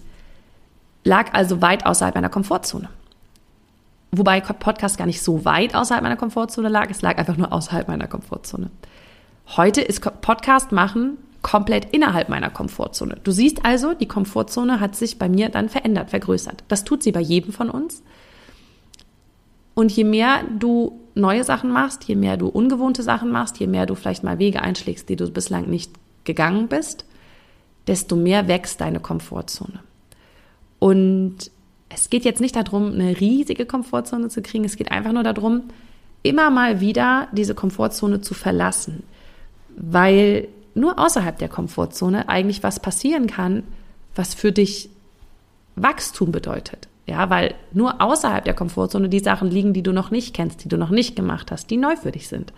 lag 1.04 1.32
also 1.32 1.62
weit 1.62 1.86
außerhalb 1.86 2.14
meiner 2.14 2.28
Komfortzone. 2.28 2.88
Wobei 4.10 4.40
Podcast 4.40 4.96
gar 4.96 5.06
nicht 5.06 5.22
so 5.22 5.44
weit 5.44 5.74
außerhalb 5.74 6.02
meiner 6.02 6.16
Komfortzone 6.16 6.68
lag, 6.68 6.88
es 6.90 7.02
lag 7.02 7.18
einfach 7.18 7.36
nur 7.36 7.52
außerhalb 7.52 7.88
meiner 7.88 8.06
Komfortzone. 8.06 8.70
Heute 9.56 9.80
ist 9.80 10.00
Podcast 10.20 10.72
machen 10.72 11.18
komplett 11.42 11.92
innerhalb 11.92 12.28
meiner 12.28 12.50
Komfortzone. 12.50 13.18
Du 13.22 13.30
siehst 13.30 13.64
also, 13.64 13.94
die 13.94 14.08
Komfortzone 14.08 14.80
hat 14.80 14.96
sich 14.96 15.18
bei 15.18 15.28
mir 15.28 15.48
dann 15.48 15.68
verändert, 15.68 16.10
vergrößert. 16.10 16.64
Das 16.68 16.84
tut 16.84 17.02
sie 17.02 17.12
bei 17.12 17.20
jedem 17.20 17.52
von 17.52 17.70
uns. 17.70 18.02
Und 19.74 19.92
je 19.92 20.04
mehr 20.04 20.40
du 20.58 21.00
neue 21.14 21.44
Sachen 21.44 21.70
machst, 21.70 22.04
je 22.04 22.16
mehr 22.16 22.36
du 22.36 22.48
ungewohnte 22.48 23.02
Sachen 23.02 23.30
machst, 23.30 23.58
je 23.60 23.66
mehr 23.66 23.86
du 23.86 23.94
vielleicht 23.94 24.24
mal 24.24 24.38
Wege 24.38 24.62
einschlägst, 24.62 25.08
die 25.08 25.16
du 25.16 25.30
bislang 25.30 25.68
nicht 25.68 25.92
gegangen 26.24 26.68
bist, 26.68 27.04
desto 27.86 28.16
mehr 28.16 28.48
wächst 28.48 28.80
deine 28.80 29.00
Komfortzone. 29.00 29.80
Und 30.78 31.50
es 31.88 32.10
geht 32.10 32.24
jetzt 32.24 32.40
nicht 32.40 32.56
darum, 32.56 32.92
eine 32.92 33.18
riesige 33.20 33.66
Komfortzone 33.66 34.28
zu 34.28 34.42
kriegen. 34.42 34.64
Es 34.64 34.76
geht 34.76 34.90
einfach 34.90 35.12
nur 35.12 35.22
darum, 35.22 35.64
immer 36.22 36.50
mal 36.50 36.80
wieder 36.80 37.28
diese 37.32 37.54
Komfortzone 37.54 38.20
zu 38.20 38.34
verlassen. 38.34 39.02
Weil 39.76 40.48
nur 40.74 40.98
außerhalb 40.98 41.38
der 41.38 41.48
Komfortzone 41.48 42.28
eigentlich 42.28 42.62
was 42.62 42.80
passieren 42.80 43.26
kann, 43.26 43.62
was 44.14 44.34
für 44.34 44.52
dich 44.52 44.90
Wachstum 45.76 46.32
bedeutet. 46.32 46.88
Ja, 47.06 47.30
weil 47.30 47.54
nur 47.72 48.02
außerhalb 48.02 48.44
der 48.44 48.54
Komfortzone 48.54 49.08
die 49.08 49.20
Sachen 49.20 49.50
liegen, 49.50 49.72
die 49.72 49.82
du 49.82 49.92
noch 49.92 50.10
nicht 50.10 50.34
kennst, 50.34 50.62
die 50.64 50.68
du 50.68 50.76
noch 50.76 50.90
nicht 50.90 51.16
gemacht 51.16 51.50
hast, 51.50 51.70
die 51.70 51.78
neu 51.78 51.96
für 51.96 52.12
dich 52.12 52.28
sind. 52.28 52.52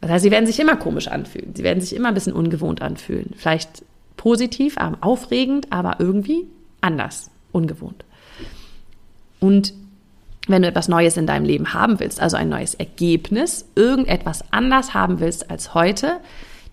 Das 0.00 0.10
heißt, 0.10 0.24
sie 0.24 0.32
werden 0.32 0.46
sich 0.46 0.58
immer 0.58 0.74
komisch 0.74 1.06
anfühlen. 1.06 1.54
Sie 1.54 1.62
werden 1.62 1.80
sich 1.80 1.94
immer 1.94 2.08
ein 2.08 2.14
bisschen 2.14 2.32
ungewohnt 2.32 2.82
anfühlen. 2.82 3.34
Vielleicht 3.36 3.84
positiv, 4.16 4.76
aufregend, 5.00 5.68
aber 5.70 6.00
irgendwie 6.00 6.46
anders, 6.82 7.30
ungewohnt. 7.52 8.04
Und 9.40 9.74
wenn 10.48 10.62
du 10.62 10.68
etwas 10.68 10.88
Neues 10.88 11.16
in 11.16 11.26
deinem 11.26 11.44
Leben 11.44 11.72
haben 11.72 12.00
willst, 12.00 12.20
also 12.20 12.36
ein 12.36 12.48
neues 12.48 12.74
Ergebnis, 12.74 13.64
irgendetwas 13.74 14.44
anders 14.52 14.92
haben 14.92 15.20
willst 15.20 15.50
als 15.50 15.74
heute, 15.74 16.20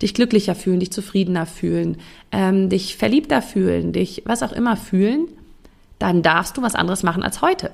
dich 0.02 0.14
glücklicher 0.14 0.56
fühlen, 0.56 0.80
dich 0.80 0.92
zufriedener 0.92 1.46
fühlen, 1.46 1.98
ähm, 2.32 2.70
dich 2.70 2.98
verliebter 2.98 3.42
fühlen, 3.42 3.94
dich 3.94 4.24
was 4.26 4.44
auch 4.44 4.52
immer 4.52 4.76
fühlen, 4.76 5.28
dann 6.00 6.24
darfst 6.24 6.58
du 6.58 6.62
was 6.62 6.76
anderes 6.76 7.04
machen 7.04 7.24
als 7.24 7.42
heute. 7.42 7.72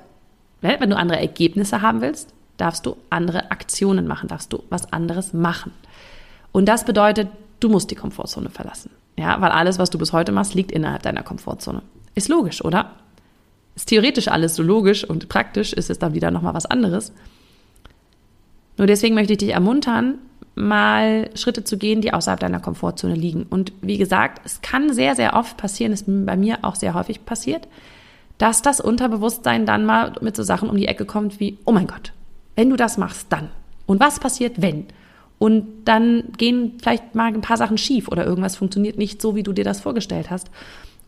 Wenn 0.60 0.90
du 0.90 0.96
andere 0.96 1.20
Ergebnisse 1.20 1.82
haben 1.82 2.00
willst, 2.00 2.32
darfst 2.56 2.86
du 2.86 2.96
andere 3.10 3.50
Aktionen 3.50 4.06
machen, 4.06 4.28
darfst 4.28 4.52
du 4.52 4.62
was 4.70 4.92
anderes 4.92 5.32
machen. 5.32 5.72
Und 6.52 6.66
das 6.66 6.84
bedeutet, 6.84 7.28
du 7.60 7.68
musst 7.68 7.90
die 7.90 7.94
Komfortzone 7.94 8.50
verlassen. 8.50 8.90
Ja, 9.16 9.40
weil 9.40 9.50
alles, 9.50 9.78
was 9.78 9.90
du 9.90 9.98
bis 9.98 10.12
heute 10.12 10.32
machst, 10.32 10.54
liegt 10.54 10.72
innerhalb 10.72 11.02
deiner 11.02 11.22
Komfortzone. 11.22 11.82
Ist 12.16 12.28
logisch, 12.28 12.64
oder? 12.64 12.96
Ist 13.76 13.90
theoretisch 13.90 14.28
alles 14.28 14.56
so 14.56 14.62
logisch 14.62 15.04
und 15.04 15.28
praktisch 15.28 15.72
ist 15.72 15.90
es 15.90 15.98
dann 15.98 16.14
wieder 16.14 16.32
nochmal 16.32 16.54
was 16.54 16.66
anderes. 16.66 17.12
Nur 18.78 18.86
deswegen 18.86 19.14
möchte 19.14 19.34
ich 19.34 19.38
dich 19.38 19.50
ermuntern, 19.50 20.18
mal 20.54 21.30
Schritte 21.34 21.62
zu 21.62 21.76
gehen, 21.76 22.00
die 22.00 22.14
außerhalb 22.14 22.40
deiner 22.40 22.60
Komfortzone 22.60 23.14
liegen. 23.14 23.44
Und 23.44 23.72
wie 23.82 23.98
gesagt, 23.98 24.40
es 24.44 24.62
kann 24.62 24.92
sehr, 24.94 25.14
sehr 25.14 25.34
oft 25.34 25.58
passieren, 25.58 25.92
ist 25.92 26.06
bei 26.06 26.36
mir 26.36 26.58
auch 26.62 26.74
sehr 26.74 26.94
häufig 26.94 27.26
passiert, 27.26 27.68
dass 28.38 28.62
das 28.62 28.80
Unterbewusstsein 28.80 29.66
dann 29.66 29.84
mal 29.84 30.12
mit 30.22 30.36
so 30.36 30.42
Sachen 30.42 30.70
um 30.70 30.76
die 30.76 30.88
Ecke 30.88 31.04
kommt 31.04 31.38
wie, 31.38 31.58
oh 31.66 31.72
mein 31.72 31.86
Gott, 31.86 32.12
wenn 32.54 32.70
du 32.70 32.76
das 32.76 32.96
machst, 32.96 33.26
dann. 33.28 33.50
Und 33.84 34.00
was 34.00 34.20
passiert, 34.20 34.62
wenn? 34.62 34.86
Und 35.38 35.84
dann 35.84 36.32
gehen 36.38 36.78
vielleicht 36.80 37.14
mal 37.14 37.26
ein 37.26 37.42
paar 37.42 37.58
Sachen 37.58 37.76
schief 37.76 38.08
oder 38.08 38.24
irgendwas 38.24 38.56
funktioniert 38.56 38.96
nicht 38.96 39.20
so, 39.20 39.36
wie 39.36 39.42
du 39.42 39.52
dir 39.52 39.64
das 39.64 39.80
vorgestellt 39.80 40.30
hast. 40.30 40.50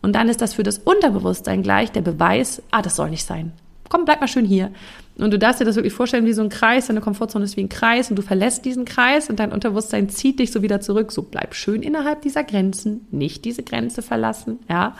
Und 0.01 0.13
dann 0.13 0.29
ist 0.29 0.41
das 0.41 0.53
für 0.53 0.63
das 0.63 0.77
Unterbewusstsein 0.77 1.63
gleich 1.63 1.91
der 1.91 2.01
Beweis, 2.01 2.61
ah, 2.71 2.81
das 2.81 2.95
soll 2.95 3.09
nicht 3.09 3.25
sein. 3.25 3.51
Komm, 3.89 4.05
bleib 4.05 4.21
mal 4.21 4.27
schön 4.27 4.45
hier. 4.45 4.71
Und 5.17 5.31
du 5.31 5.39
darfst 5.39 5.59
dir 5.59 5.65
das 5.65 5.75
wirklich 5.75 5.93
vorstellen 5.93 6.25
wie 6.25 6.33
so 6.33 6.41
ein 6.41 6.49
Kreis, 6.49 6.87
deine 6.87 7.01
Komfortzone 7.01 7.43
ist 7.43 7.57
wie 7.57 7.63
ein 7.63 7.69
Kreis 7.69 8.09
und 8.09 8.15
du 8.15 8.21
verlässt 8.21 8.63
diesen 8.63 8.85
Kreis 8.85 9.29
und 9.29 9.39
dein 9.39 9.51
Unterbewusstsein 9.51 10.07
zieht 10.07 10.39
dich 10.39 10.51
so 10.51 10.61
wieder 10.61 10.79
zurück. 10.79 11.11
So 11.11 11.23
bleib 11.23 11.55
schön 11.55 11.81
innerhalb 11.81 12.21
dieser 12.21 12.43
Grenzen, 12.43 13.07
nicht 13.11 13.43
diese 13.43 13.63
Grenze 13.63 14.01
verlassen, 14.01 14.59
ja. 14.69 14.95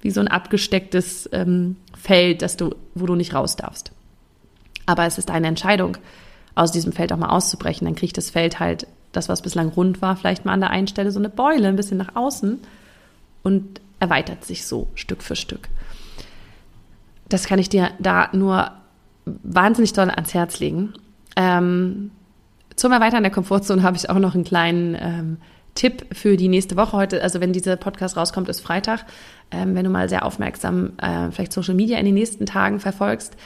Wie 0.00 0.10
so 0.12 0.20
ein 0.20 0.28
abgestecktes 0.28 1.28
ähm, 1.32 1.74
Feld, 2.00 2.42
dass 2.42 2.56
du, 2.56 2.76
wo 2.94 3.06
du 3.06 3.16
nicht 3.16 3.34
raus 3.34 3.56
darfst. 3.56 3.90
Aber 4.86 5.06
es 5.06 5.18
ist 5.18 5.28
deine 5.28 5.48
Entscheidung, 5.48 5.96
aus 6.54 6.70
diesem 6.70 6.92
Feld 6.92 7.12
auch 7.12 7.16
mal 7.16 7.30
auszubrechen. 7.30 7.84
Dann 7.86 7.96
kriegt 7.96 8.16
das 8.16 8.30
Feld 8.30 8.60
halt 8.60 8.86
das, 9.12 9.28
was 9.28 9.42
bislang 9.42 9.68
rund 9.68 10.02
war, 10.02 10.16
vielleicht 10.16 10.44
mal 10.44 10.52
an 10.52 10.60
der 10.60 10.70
einen 10.70 10.86
Stelle 10.86 11.10
so 11.10 11.18
eine 11.18 11.30
Beule, 11.30 11.66
ein 11.66 11.76
bisschen 11.76 11.98
nach 11.98 12.14
außen 12.14 12.60
und 13.42 13.80
erweitert 14.00 14.44
sich 14.44 14.66
so 14.66 14.88
Stück 14.94 15.22
für 15.22 15.36
Stück. 15.36 15.68
Das 17.28 17.46
kann 17.46 17.58
ich 17.58 17.68
dir 17.68 17.90
da 17.98 18.30
nur 18.32 18.70
wahnsinnig 19.24 19.92
toll 19.92 20.10
ans 20.10 20.34
Herz 20.34 20.60
legen. 20.60 20.94
Ähm, 21.36 22.10
zum 22.76 22.92
Erweitern 22.92 23.22
der 23.22 23.32
Komfortzone 23.32 23.82
habe 23.82 23.96
ich 23.96 24.08
auch 24.08 24.18
noch 24.18 24.34
einen 24.34 24.44
kleinen 24.44 24.96
ähm, 24.98 25.36
Tipp 25.74 26.06
für 26.12 26.36
die 26.36 26.48
nächste 26.48 26.76
Woche 26.76 26.96
heute. 26.96 27.22
Also 27.22 27.40
wenn 27.40 27.52
dieser 27.52 27.76
Podcast 27.76 28.16
rauskommt, 28.16 28.48
ist 28.48 28.60
Freitag. 28.60 29.04
Ähm, 29.50 29.74
wenn 29.74 29.84
du 29.84 29.90
mal 29.90 30.08
sehr 30.08 30.24
aufmerksam 30.24 30.92
äh, 30.98 31.30
vielleicht 31.30 31.52
Social 31.52 31.74
Media 31.74 31.98
in 31.98 32.04
den 32.04 32.14
nächsten 32.14 32.46
Tagen 32.46 32.80
verfolgst, 32.80 33.36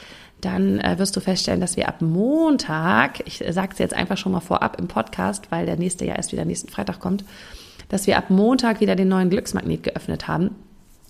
dann 0.41 0.79
äh, 0.79 0.97
wirst 0.97 1.15
du 1.15 1.19
feststellen, 1.19 1.61
dass 1.61 1.77
wir 1.77 1.87
ab 1.87 2.01
Montag, 2.01 3.25
ich 3.25 3.43
sage 3.49 3.69
es 3.73 3.79
jetzt 3.79 3.93
einfach 3.93 4.17
schon 4.17 4.31
mal 4.31 4.39
vorab 4.39 4.79
im 4.79 4.87
Podcast, 4.87 5.51
weil 5.51 5.65
der 5.65 5.77
nächste 5.77 6.05
ja 6.05 6.15
erst 6.15 6.31
wieder 6.31 6.45
nächsten 6.45 6.69
Freitag 6.69 6.99
kommt, 6.99 7.23
dass 7.93 8.07
wir 8.07 8.17
ab 8.17 8.31
Montag 8.31 8.81
wieder 8.81 8.95
den 8.95 9.07
neuen 9.07 9.29
Glücksmagnet 9.29 9.83
geöffnet 9.83 10.27
haben. 10.27 10.55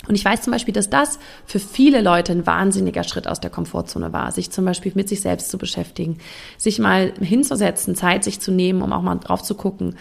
Und 0.10 0.16
ich 0.16 0.25
weiß 0.25 0.42
zum 0.42 0.52
Beispiel, 0.52 0.74
dass 0.74 0.90
das 0.90 1.18
für 1.46 1.60
viele 1.60 2.02
Leute 2.02 2.34
ein 2.34 2.46
wahnsinniger 2.46 3.04
Schritt 3.04 3.25
aus 3.25 3.40
der 3.40 3.50
Komfortzone 3.50 4.12
war, 4.12 4.34
sich 4.34 4.52
zum 4.52 4.66
Beispiel 4.66 4.92
mit 4.94 5.08
sich 5.08 5.22
selbst 5.22 5.50
zu 5.50 5.58
beschäftigen, 5.58 6.18
sich 6.58 6.80
mal 6.80 7.13
hinzusetzen, 7.22 7.96
Zeit 7.96 8.25
sich 8.25 8.42
zu 8.42 8.52
nehmen, 8.52 8.82
um 8.82 8.92
auch 8.92 9.02
mal 9.02 9.16
drauf 9.16 9.42
zu 9.44 9.56
gucken, 9.56 9.96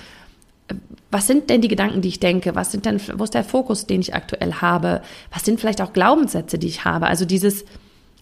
was 1.13 1.29
sind 1.29 1.51
denn 1.51 1.61
die 1.61 1.69
Gedanken, 1.69 2.01
die 2.01 2.09
ich 2.09 2.19
denke? 2.19 2.57
Was 2.57 2.73
sind 2.73 2.85
denn, 2.85 3.01
wo 3.15 3.23
ist 3.23 3.35
der 3.35 3.45
Fokus, 3.45 3.87
den 3.87 4.01
ich 4.01 4.15
aktuell 4.15 4.55
habe? 4.55 5.03
Was 5.31 5.45
sind 5.45 5.61
vielleicht 5.61 5.83
auch 5.83 5.93
Glaubenssätze, 5.93 6.59
die 6.59 6.67
ich 6.67 6.85
habe? 6.85 7.07
Also 7.07 7.27
dieses 7.27 7.65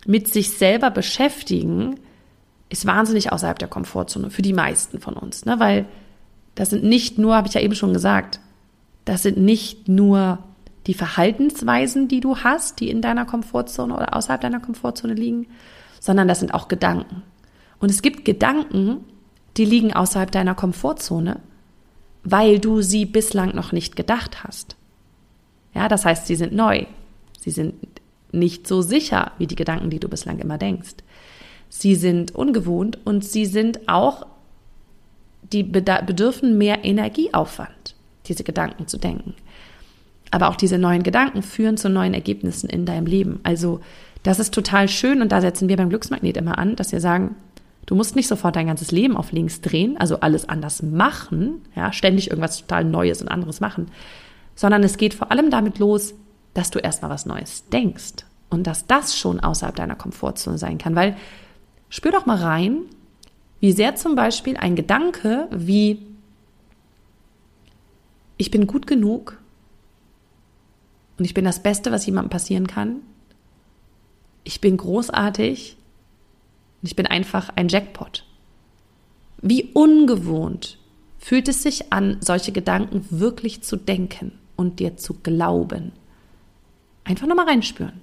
mit 0.05 0.29
sich 0.29 0.51
selber 0.51 0.91
beschäftigen 0.91 1.99
ist 2.69 2.85
wahnsinnig 2.85 3.33
außerhalb 3.33 3.59
der 3.59 3.69
Komfortzone 3.69 4.31
für 4.31 4.43
die 4.43 4.53
meisten 4.53 5.01
von 5.01 5.15
uns, 5.15 5.47
ne? 5.47 5.59
Weil 5.61 5.87
das 6.57 6.71
sind 6.71 6.85
nicht 6.85 7.17
nur, 7.17 7.37
habe 7.37 7.49
ich 7.49 7.55
ja 7.55 7.61
eben 7.63 7.75
schon 7.75 7.95
gesagt, 7.95 8.41
das 9.11 9.25
sind 9.25 9.39
nicht 9.39 9.89
nur 9.89 10.39
die 10.87 10.95
Verhaltensweisen, 10.95 12.07
die 12.07 12.21
du 12.21 12.37
hast, 12.37 12.79
die 12.79 12.89
in 12.89 13.03
deiner 13.03 13.25
Komfortzone 13.25 13.93
oder 13.93 14.15
außerhalb 14.15 14.41
deiner 14.41 14.61
Komfortzone 14.61 15.15
liegen, 15.15 15.49
sondern 15.99 16.29
das 16.29 16.39
sind 16.39 16.55
auch 16.55 16.69
Gedanken. 16.69 17.25
Und 17.81 17.91
es 17.91 18.03
gibt 18.03 18.25
Gedanken, 18.25 19.05
die 19.57 19.65
liegen 19.65 19.93
außerhalb 19.93 20.31
deiner 20.31 20.55
Komfortzone, 20.55 21.41
weil 22.23 22.61
du 22.61 22.83
sie 22.83 23.05
bislang 23.05 23.53
noch 23.53 23.73
nicht 23.73 23.97
gedacht 23.97 24.45
hast. 24.45 24.77
Ja, 25.75 25.89
das 25.89 26.05
heißt, 26.05 26.29
sie 26.29 26.37
sind 26.37 26.53
neu. 26.53 26.87
Sie 27.41 27.51
sind 27.51 27.75
nicht 28.31 28.69
so 28.69 28.81
sicher 28.81 29.33
wie 29.39 29.49
die 29.49 29.57
Gedanken, 29.57 29.91
die 29.91 29.99
du 29.99 30.09
bislang 30.09 30.39
immer 30.39 30.57
denkst. 30.57 30.95
Sie 31.69 31.97
sind 31.97 32.37
ungewohnt 32.37 33.05
und 33.05 33.25
sie 33.25 33.47
sind 33.47 33.89
auch, 33.89 34.25
die 35.53 35.65
bedürfen 35.65 36.59
mehr 36.59 36.85
Energieaufwand, 36.85 37.80
diese 38.31 38.45
Gedanken 38.45 38.87
zu 38.87 38.97
denken. 38.97 39.35
Aber 40.31 40.49
auch 40.49 40.57
diese 40.57 40.79
neuen 40.79 41.03
Gedanken 41.03 41.43
führen 41.43 41.77
zu 41.77 41.89
neuen 41.89 42.15
Ergebnissen 42.15 42.71
in 42.71 42.87
deinem 42.87 43.07
Leben. 43.07 43.41
Also 43.43 43.81
das 44.23 44.39
ist 44.39 44.55
total 44.55 44.89
schön 44.89 45.23
und 45.23 45.33
da 45.33 45.41
setzen 45.41 45.69
wir 45.69 45.77
beim 45.77 45.89
Glücksmagnet 45.89 46.37
immer 46.37 46.59
an, 46.59 46.77
dass 46.77 46.93
wir 46.93 47.01
sagen, 47.01 47.37
du 47.87 47.95
musst 47.95 48.17
nicht 48.17 48.29
sofort 48.29 48.57
dein 48.57 48.67
ganzes 48.67 48.93
Leben 48.93 49.17
auf 49.17 49.33
links 49.33 49.61
drehen, 49.61 49.97
also 49.97 50.21
alles 50.21 50.49
anders 50.49 50.83
machen, 50.83 51.63
ja, 51.75 51.93
ständig 51.93 52.31
irgendwas 52.31 52.59
total 52.59 52.85
Neues 52.85 53.23
und 53.23 53.29
anderes 53.29 53.61
machen, 53.61 53.89
sondern 54.55 54.83
es 54.85 54.97
geht 54.97 55.15
vor 55.15 55.33
allem 55.33 55.51
damit 55.51 55.79
los, 55.79 56.15
dass 56.55 56.71
du 56.71 56.79
erstmal 56.79 57.11
was 57.11 57.27
Neues 57.27 57.69
denkst 57.69 58.25
und 58.51 58.67
dass 58.67 58.87
das 58.87 59.17
schon 59.17 59.41
außerhalb 59.41 59.75
deiner 59.75 59.97
Komfortzone 59.97 60.59
sein 60.59 60.79
kann, 60.79 60.95
weil 60.95 61.17
spür 61.89 62.13
doch 62.13 62.27
mal 62.27 62.37
rein, 62.37 62.83
wie 63.61 63.73
sehr 63.73 63.95
zum 63.95 64.15
Beispiel 64.15 64.57
ein 64.57 64.77
Gedanke 64.77 65.49
wie 65.51 66.10
ich 68.41 68.51
bin 68.51 68.67
gut 68.67 68.87
genug 68.87 69.39
und 71.19 71.27
ich 71.27 71.35
bin 71.35 71.45
das 71.45 71.63
Beste, 71.63 71.93
was 71.93 72.07
jemandem 72.07 72.31
passieren 72.31 72.67
kann. 72.67 73.03
Ich 74.45 74.63
bin 74.63 74.79
großartig 74.79 75.77
und 76.81 76.87
ich 76.87 76.97
bin 76.97 77.07
einfach 77.07 77.51
ein 77.57 77.69
Jackpot. 77.69 78.25
Wie 79.43 79.65
ungewohnt 79.75 80.79
fühlt 81.19 81.49
es 81.49 81.63
sich 81.63 81.93
an, 81.93 82.17
solche 82.21 82.51
Gedanken 82.51 83.05
wirklich 83.11 83.61
zu 83.61 83.77
denken 83.77 84.33
und 84.57 84.81
dir 84.81 84.97
zu 84.97 85.13
glauben. 85.23 85.93
Einfach 87.05 87.27
nochmal 87.27 87.47
reinspüren. 87.47 88.01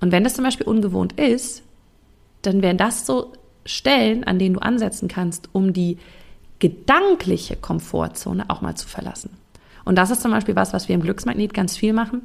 Und 0.00 0.12
wenn 0.12 0.22
das 0.22 0.34
zum 0.34 0.44
Beispiel 0.44 0.68
ungewohnt 0.68 1.18
ist, 1.18 1.64
dann 2.42 2.62
wären 2.62 2.78
das 2.78 3.06
so 3.06 3.32
Stellen, 3.66 4.22
an 4.22 4.38
denen 4.38 4.54
du 4.54 4.62
ansetzen 4.62 5.08
kannst, 5.08 5.48
um 5.52 5.72
die 5.72 5.98
gedankliche 6.62 7.56
Komfortzone 7.56 8.48
auch 8.48 8.60
mal 8.60 8.76
zu 8.76 8.86
verlassen. 8.86 9.30
Und 9.84 9.96
das 9.96 10.12
ist 10.12 10.22
zum 10.22 10.30
Beispiel 10.30 10.54
was, 10.54 10.72
was 10.72 10.88
wir 10.88 10.94
im 10.94 11.02
Glücksmagnet 11.02 11.52
ganz 11.52 11.76
viel 11.76 11.92
machen, 11.92 12.22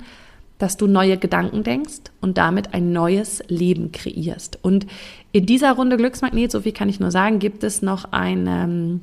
dass 0.60 0.78
du 0.78 0.86
neue 0.86 1.18
Gedanken 1.18 1.64
denkst 1.64 2.12
und 2.22 2.38
damit 2.38 2.76
ein 2.76 2.92
neues 2.92 3.42
Leben 3.48 3.92
kreierst. 3.92 4.60
Und 4.62 4.86
in 5.32 5.48
dieser 5.48 5.72
Runde 5.74 5.98
Glücksmagnet, 5.98 6.52
so 6.52 6.62
viel 6.62 6.72
kann 6.72 6.88
ich 6.88 7.00
nur 7.00 7.10
sagen, 7.10 7.40
gibt 7.40 7.64
es 7.64 7.82
noch 7.82 8.12
ein, 8.12 8.46
ähm, 8.46 9.02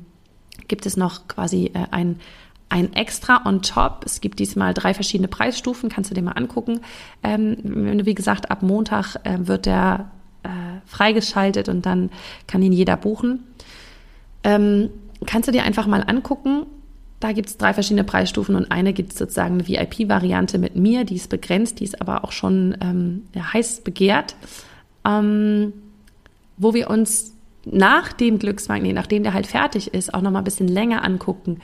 gibt 0.69 0.85
es 0.85 0.95
noch 0.95 1.27
quasi 1.27 1.65
äh, 1.73 1.85
ein, 1.91 2.21
ein 2.69 2.93
extra 2.93 3.45
on 3.45 3.61
top. 3.61 4.03
Es 4.05 4.21
gibt 4.21 4.39
diesmal 4.39 4.73
drei 4.73 4.93
verschiedene 4.93 5.27
Preisstufen, 5.27 5.89
kannst 5.89 6.11
du 6.11 6.15
dir 6.15 6.21
mal 6.21 6.31
angucken. 6.31 6.79
Ähm, 7.23 7.57
wie 8.05 8.15
gesagt, 8.15 8.51
ab 8.51 8.63
Montag 8.63 9.17
äh, 9.25 9.37
wird 9.39 9.65
der 9.65 10.11
äh, 10.43 10.47
freigeschaltet 10.85 11.67
und 11.67 11.85
dann 11.85 12.09
kann 12.47 12.61
ihn 12.61 12.71
jeder 12.71 12.95
buchen. 12.95 13.43
Ähm, 14.45 14.91
kannst 15.25 15.47
du 15.47 15.51
dir 15.51 15.63
einfach 15.63 15.87
mal 15.87 16.03
angucken 16.05 16.65
da 17.19 17.31
gibt 17.31 17.49
es 17.49 17.57
drei 17.57 17.73
verschiedene 17.73 18.03
Preisstufen 18.03 18.55
und 18.55 18.71
eine 18.71 18.93
gibt 18.93 19.13
es 19.13 19.17
sozusagen 19.17 19.55
eine 19.55 19.67
VIP-Variante 19.67 20.57
mit 20.57 20.75
mir, 20.75 21.05
die 21.05 21.15
ist 21.15 21.29
begrenzt, 21.29 21.79
die 21.79 21.85
ist 21.85 22.01
aber 22.01 22.23
auch 22.23 22.31
schon 22.31 22.77
ähm, 22.81 23.23
ja, 23.33 23.53
heiß 23.53 23.81
begehrt, 23.81 24.35
ähm, 25.05 25.73
wo 26.57 26.73
wir 26.73 26.89
uns 26.89 27.33
nach 27.65 28.13
dem 28.13 28.37
Glücksmagnet, 28.37 28.93
nachdem 28.93 29.23
der 29.23 29.33
halt 29.33 29.47
fertig 29.47 29.93
ist, 29.93 30.13
auch 30.13 30.21
nochmal 30.21 30.41
ein 30.41 30.45
bisschen 30.45 30.67
länger 30.67 31.03
angucken, 31.03 31.61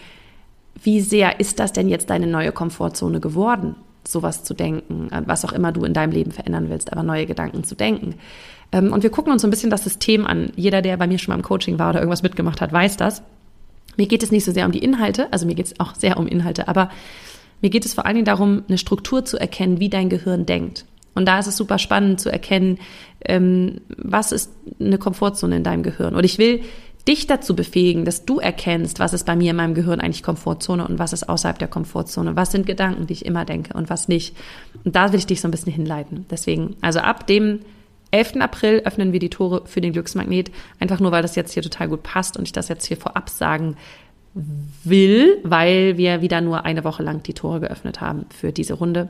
wie 0.81 1.01
sehr 1.01 1.39
ist 1.39 1.59
das 1.59 1.73
denn 1.73 1.89
jetzt 1.89 2.09
deine 2.09 2.27
neue 2.27 2.51
Komfortzone 2.51 3.19
geworden, 3.19 3.75
sowas 4.07 4.43
zu 4.43 4.55
denken, 4.55 5.09
was 5.27 5.45
auch 5.45 5.51
immer 5.51 5.71
du 5.71 5.83
in 5.83 5.93
deinem 5.93 6.11
Leben 6.11 6.31
verändern 6.31 6.69
willst, 6.69 6.91
aber 6.91 7.03
neue 7.03 7.27
Gedanken 7.27 7.63
zu 7.65 7.75
denken. 7.75 8.15
Ähm, 8.71 8.93
und 8.93 9.03
wir 9.03 9.11
gucken 9.11 9.31
uns 9.31 9.43
so 9.43 9.47
ein 9.47 9.51
bisschen 9.51 9.69
das 9.69 9.83
System 9.83 10.25
an. 10.25 10.53
Jeder, 10.55 10.81
der 10.81 10.97
bei 10.97 11.05
mir 11.05 11.19
schon 11.19 11.33
mal 11.33 11.37
im 11.37 11.43
Coaching 11.43 11.77
war 11.77 11.89
oder 11.89 11.99
irgendwas 11.99 12.23
mitgemacht 12.23 12.61
hat, 12.61 12.73
weiß 12.73 12.97
das. 12.97 13.21
Mir 13.97 14.07
geht 14.07 14.23
es 14.23 14.31
nicht 14.31 14.45
so 14.45 14.51
sehr 14.51 14.65
um 14.65 14.71
die 14.71 14.83
Inhalte, 14.83 15.31
also 15.31 15.45
mir 15.45 15.55
geht 15.55 15.67
es 15.67 15.79
auch 15.79 15.95
sehr 15.95 16.17
um 16.17 16.27
Inhalte, 16.27 16.67
aber 16.67 16.89
mir 17.61 17.69
geht 17.69 17.85
es 17.85 17.93
vor 17.93 18.05
allen 18.05 18.15
Dingen 18.15 18.25
darum, 18.25 18.63
eine 18.67 18.77
Struktur 18.77 19.25
zu 19.25 19.37
erkennen, 19.37 19.79
wie 19.79 19.89
dein 19.89 20.09
Gehirn 20.09 20.45
denkt. 20.45 20.85
Und 21.13 21.25
da 21.25 21.39
ist 21.39 21.47
es 21.47 21.57
super 21.57 21.77
spannend 21.77 22.19
zu 22.19 22.31
erkennen, 22.31 22.79
ähm, 23.25 23.81
was 23.97 24.31
ist 24.31 24.51
eine 24.79 24.97
Komfortzone 24.97 25.57
in 25.57 25.63
deinem 25.63 25.83
Gehirn. 25.83 26.15
Und 26.15 26.23
ich 26.23 26.37
will 26.37 26.61
dich 27.07 27.27
dazu 27.27 27.55
befähigen, 27.55 28.05
dass 28.05 28.25
du 28.25 28.39
erkennst, 28.39 28.99
was 28.99 29.13
ist 29.13 29.25
bei 29.25 29.35
mir 29.35 29.51
in 29.51 29.57
meinem 29.57 29.73
Gehirn 29.73 29.99
eigentlich 29.99 30.23
Komfortzone 30.23 30.87
und 30.87 30.99
was 30.99 31.13
ist 31.13 31.27
außerhalb 31.27 31.59
der 31.59 31.67
Komfortzone. 31.67 32.35
Was 32.35 32.51
sind 32.51 32.65
Gedanken, 32.65 33.07
die 33.07 33.13
ich 33.13 33.25
immer 33.25 33.43
denke 33.43 33.73
und 33.73 33.89
was 33.89 34.07
nicht. 34.07 34.35
Und 34.83 34.95
da 34.95 35.11
will 35.11 35.19
ich 35.19 35.25
dich 35.25 35.41
so 35.41 35.47
ein 35.47 35.51
bisschen 35.51 35.73
hinleiten. 35.73 36.25
Deswegen, 36.29 36.75
also 36.81 36.99
ab 36.99 37.27
dem 37.27 37.59
11. 38.11 38.37
April 38.41 38.81
öffnen 38.85 39.13
wir 39.13 39.19
die 39.19 39.29
Tore 39.29 39.63
für 39.65 39.81
den 39.81 39.93
Glücksmagnet, 39.93 40.51
einfach 40.79 40.99
nur, 40.99 41.11
weil 41.11 41.21
das 41.21 41.35
jetzt 41.35 41.53
hier 41.53 41.63
total 41.63 41.87
gut 41.87 42.03
passt 42.03 42.37
und 42.37 42.43
ich 42.43 42.51
das 42.51 42.67
jetzt 42.67 42.85
hier 42.85 42.97
vorab 42.97 43.29
sagen 43.29 43.77
will, 44.33 45.39
weil 45.43 45.97
wir 45.97 46.21
wieder 46.21 46.41
nur 46.41 46.63
eine 46.63 46.83
Woche 46.83 47.03
lang 47.03 47.23
die 47.23 47.33
Tore 47.33 47.61
geöffnet 47.61 47.99
haben 47.99 48.25
für 48.29 48.51
diese 48.51 48.75
Runde. 48.75 49.09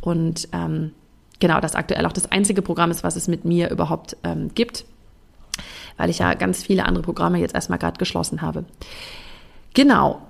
Und 0.00 0.48
ähm, 0.52 0.92
genau, 1.38 1.60
das 1.60 1.74
aktuell 1.74 2.06
auch 2.06 2.12
das 2.12 2.30
einzige 2.30 2.62
Programm 2.62 2.90
ist, 2.90 3.04
was 3.04 3.16
es 3.16 3.28
mit 3.28 3.44
mir 3.44 3.70
überhaupt 3.70 4.16
ähm, 4.24 4.50
gibt, 4.54 4.84
weil 5.96 6.10
ich 6.10 6.18
ja 6.18 6.34
ganz 6.34 6.62
viele 6.62 6.86
andere 6.86 7.02
Programme 7.02 7.38
jetzt 7.38 7.54
erstmal 7.54 7.78
gerade 7.78 7.98
geschlossen 7.98 8.42
habe. 8.42 8.64
Genau. 9.74 10.22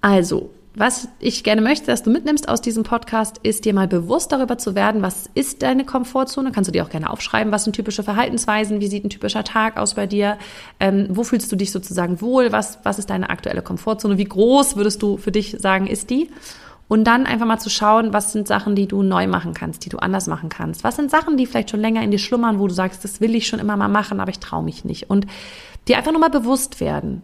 Also, 0.00 0.50
was 0.74 1.08
ich 1.18 1.44
gerne 1.44 1.60
möchte, 1.60 1.86
dass 1.86 2.02
du 2.02 2.10
mitnimmst 2.10 2.48
aus 2.48 2.62
diesem 2.62 2.82
Podcast, 2.82 3.38
ist 3.42 3.66
dir 3.66 3.74
mal 3.74 3.86
bewusst 3.86 4.32
darüber 4.32 4.56
zu 4.56 4.74
werden, 4.74 5.02
was 5.02 5.28
ist 5.34 5.62
deine 5.62 5.84
Komfortzone. 5.84 6.50
Kannst 6.50 6.68
du 6.68 6.72
dir 6.72 6.84
auch 6.84 6.90
gerne 6.90 7.10
aufschreiben, 7.10 7.52
was 7.52 7.64
sind 7.64 7.74
typische 7.74 8.02
Verhaltensweisen, 8.02 8.80
wie 8.80 8.86
sieht 8.86 9.04
ein 9.04 9.10
typischer 9.10 9.44
Tag 9.44 9.76
aus 9.76 9.94
bei 9.94 10.06
dir, 10.06 10.38
ähm, 10.80 11.08
wo 11.10 11.24
fühlst 11.24 11.52
du 11.52 11.56
dich 11.56 11.72
sozusagen 11.72 12.22
wohl, 12.22 12.52
was, 12.52 12.78
was 12.84 12.98
ist 12.98 13.10
deine 13.10 13.28
aktuelle 13.28 13.60
Komfortzone, 13.60 14.16
wie 14.16 14.24
groß 14.24 14.76
würdest 14.76 15.02
du 15.02 15.18
für 15.18 15.30
dich 15.30 15.56
sagen, 15.58 15.86
ist 15.86 16.08
die? 16.08 16.30
Und 16.88 17.04
dann 17.04 17.26
einfach 17.26 17.46
mal 17.46 17.58
zu 17.58 17.70
schauen, 17.70 18.12
was 18.12 18.32
sind 18.32 18.48
Sachen, 18.48 18.74
die 18.74 18.86
du 18.86 19.02
neu 19.02 19.26
machen 19.26 19.54
kannst, 19.54 19.84
die 19.84 19.88
du 19.88 19.98
anders 19.98 20.26
machen 20.26 20.48
kannst. 20.48 20.84
Was 20.84 20.96
sind 20.96 21.10
Sachen, 21.10 21.36
die 21.36 21.46
vielleicht 21.46 21.70
schon 21.70 21.80
länger 21.80 22.02
in 22.02 22.10
dir 22.10 22.18
schlummern, 22.18 22.58
wo 22.58 22.66
du 22.66 22.74
sagst, 22.74 23.04
das 23.04 23.20
will 23.20 23.34
ich 23.34 23.46
schon 23.46 23.60
immer 23.60 23.76
mal 23.76 23.88
machen, 23.88 24.20
aber 24.20 24.30
ich 24.30 24.40
traue 24.40 24.62
mich 24.62 24.84
nicht. 24.84 25.08
Und 25.08 25.26
dir 25.88 25.96
einfach 25.96 26.12
nur 26.12 26.20
mal 26.20 26.30
bewusst 26.30 26.80
werden, 26.80 27.22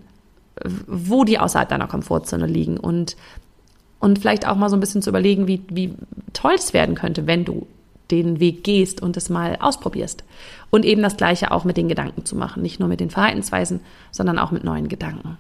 wo 0.87 1.25
die 1.25 1.38
außerhalb 1.38 1.68
deiner 1.68 1.87
Komfortzone 1.87 2.47
liegen 2.47 2.79
und, 2.79 3.16
und 4.01 4.18
vielleicht 4.18 4.47
auch 4.47 4.57
mal 4.57 4.68
so 4.68 4.77
ein 4.77 4.81
bisschen 4.81 5.03
zu 5.03 5.11
überlegen, 5.11 5.47
wie, 5.47 5.62
wie 5.68 5.94
toll 6.33 6.55
es 6.55 6.73
werden 6.73 6.94
könnte, 6.94 7.27
wenn 7.27 7.44
du 7.44 7.66
den 8.11 8.40
Weg 8.40 8.64
gehst 8.64 9.03
und 9.03 9.16
es 9.16 9.29
mal 9.29 9.57
ausprobierst. 9.61 10.25
Und 10.71 10.85
eben 10.85 11.03
das 11.03 11.16
Gleiche 11.16 11.51
auch 11.51 11.64
mit 11.64 11.77
den 11.77 11.88
Gedanken 11.88 12.25
zu 12.25 12.37
machen, 12.37 12.62
nicht 12.62 12.81
nur 12.81 12.88
mit 12.88 13.01
den 13.01 13.11
Verhaltensweisen, 13.11 13.81
sondern 14.11 14.38
auch 14.38 14.51
mit 14.51 14.64
neuen 14.64 14.88
Gedanken 14.88 15.37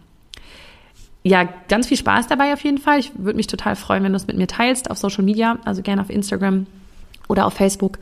ja, 1.28 1.48
ganz 1.68 1.86
viel 1.86 1.96
Spaß 1.96 2.26
dabei 2.28 2.52
auf 2.52 2.62
jeden 2.64 2.78
Fall. 2.78 2.98
Ich 2.98 3.12
würde 3.16 3.36
mich 3.36 3.46
total 3.46 3.76
freuen, 3.76 4.02
wenn 4.02 4.12
du 4.12 4.16
es 4.16 4.26
mit 4.26 4.36
mir 4.36 4.46
teilst 4.46 4.90
auf 4.90 4.98
Social 4.98 5.24
Media, 5.24 5.58
also 5.64 5.82
gerne 5.82 6.00
auf 6.00 6.10
Instagram 6.10 6.66
oder 7.28 7.46
auf 7.46 7.54
Facebook. 7.54 7.98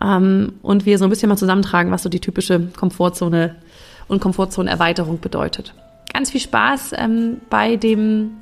Ähm, 0.00 0.54
und 0.62 0.86
wir 0.86 0.98
so 0.98 1.04
ein 1.04 1.10
bisschen 1.10 1.28
mal 1.28 1.36
zusammentragen, 1.36 1.90
was 1.90 2.02
so 2.02 2.08
die 2.08 2.20
typische 2.20 2.68
Komfortzone 2.76 3.56
und 4.06 4.20
Komfortzonenerweiterung 4.20 5.20
bedeutet. 5.20 5.74
Ganz 6.18 6.32
viel 6.32 6.40
Spaß 6.40 6.94
ähm, 6.98 7.40
bei 7.48 7.76
dem 7.76 8.38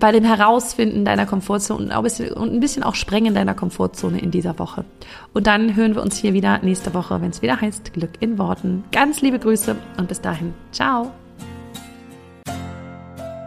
bei 0.00 0.12
dem 0.12 0.24
Herausfinden 0.24 1.04
deiner 1.04 1.26
Komfortzone 1.26 1.94
und 2.00 2.54
ein 2.54 2.60
bisschen 2.60 2.82
auch 2.82 2.94
Sprengen 2.94 3.34
deiner 3.34 3.52
Komfortzone 3.52 4.18
in 4.18 4.30
dieser 4.30 4.58
Woche. 4.58 4.86
Und 5.34 5.46
dann 5.46 5.76
hören 5.76 5.94
wir 5.94 6.00
uns 6.00 6.16
hier 6.16 6.32
wieder 6.32 6.60
nächste 6.60 6.94
Woche, 6.94 7.20
wenn 7.20 7.28
es 7.28 7.42
wieder 7.42 7.60
heißt 7.60 7.92
Glück 7.92 8.12
in 8.20 8.38
Worten. 8.38 8.82
Ganz 8.92 9.20
liebe 9.20 9.38
Grüße 9.38 9.76
und 9.98 10.08
bis 10.08 10.22
dahin. 10.22 10.54
Ciao. 10.72 11.12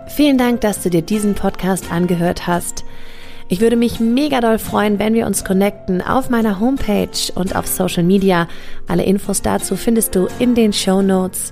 Vielen 0.09 0.37
Dank, 0.37 0.61
dass 0.61 0.83
du 0.83 0.91
dir 0.91 1.01
diesen 1.01 1.33
Podcast 1.33 1.91
angehört 1.91 2.45
hast. 2.45 2.85
Ich 3.49 3.61
würde 3.61 3.77
mich 3.77 3.99
mega 3.99 4.41
doll 4.41 4.59
freuen, 4.59 4.99
wenn 4.99 5.15
wir 5.15 5.25
uns 5.25 5.43
connecten 5.43 6.03
auf 6.03 6.29
meiner 6.29 6.59
Homepage 6.59 7.33
und 7.33 7.55
auf 7.55 7.65
Social 7.65 8.03
Media. 8.03 8.47
Alle 8.87 9.05
Infos 9.05 9.41
dazu 9.41 9.75
findest 9.75 10.13
du 10.13 10.27
in 10.37 10.53
den 10.53 10.71
Show 10.71 11.01
Notes. 11.01 11.51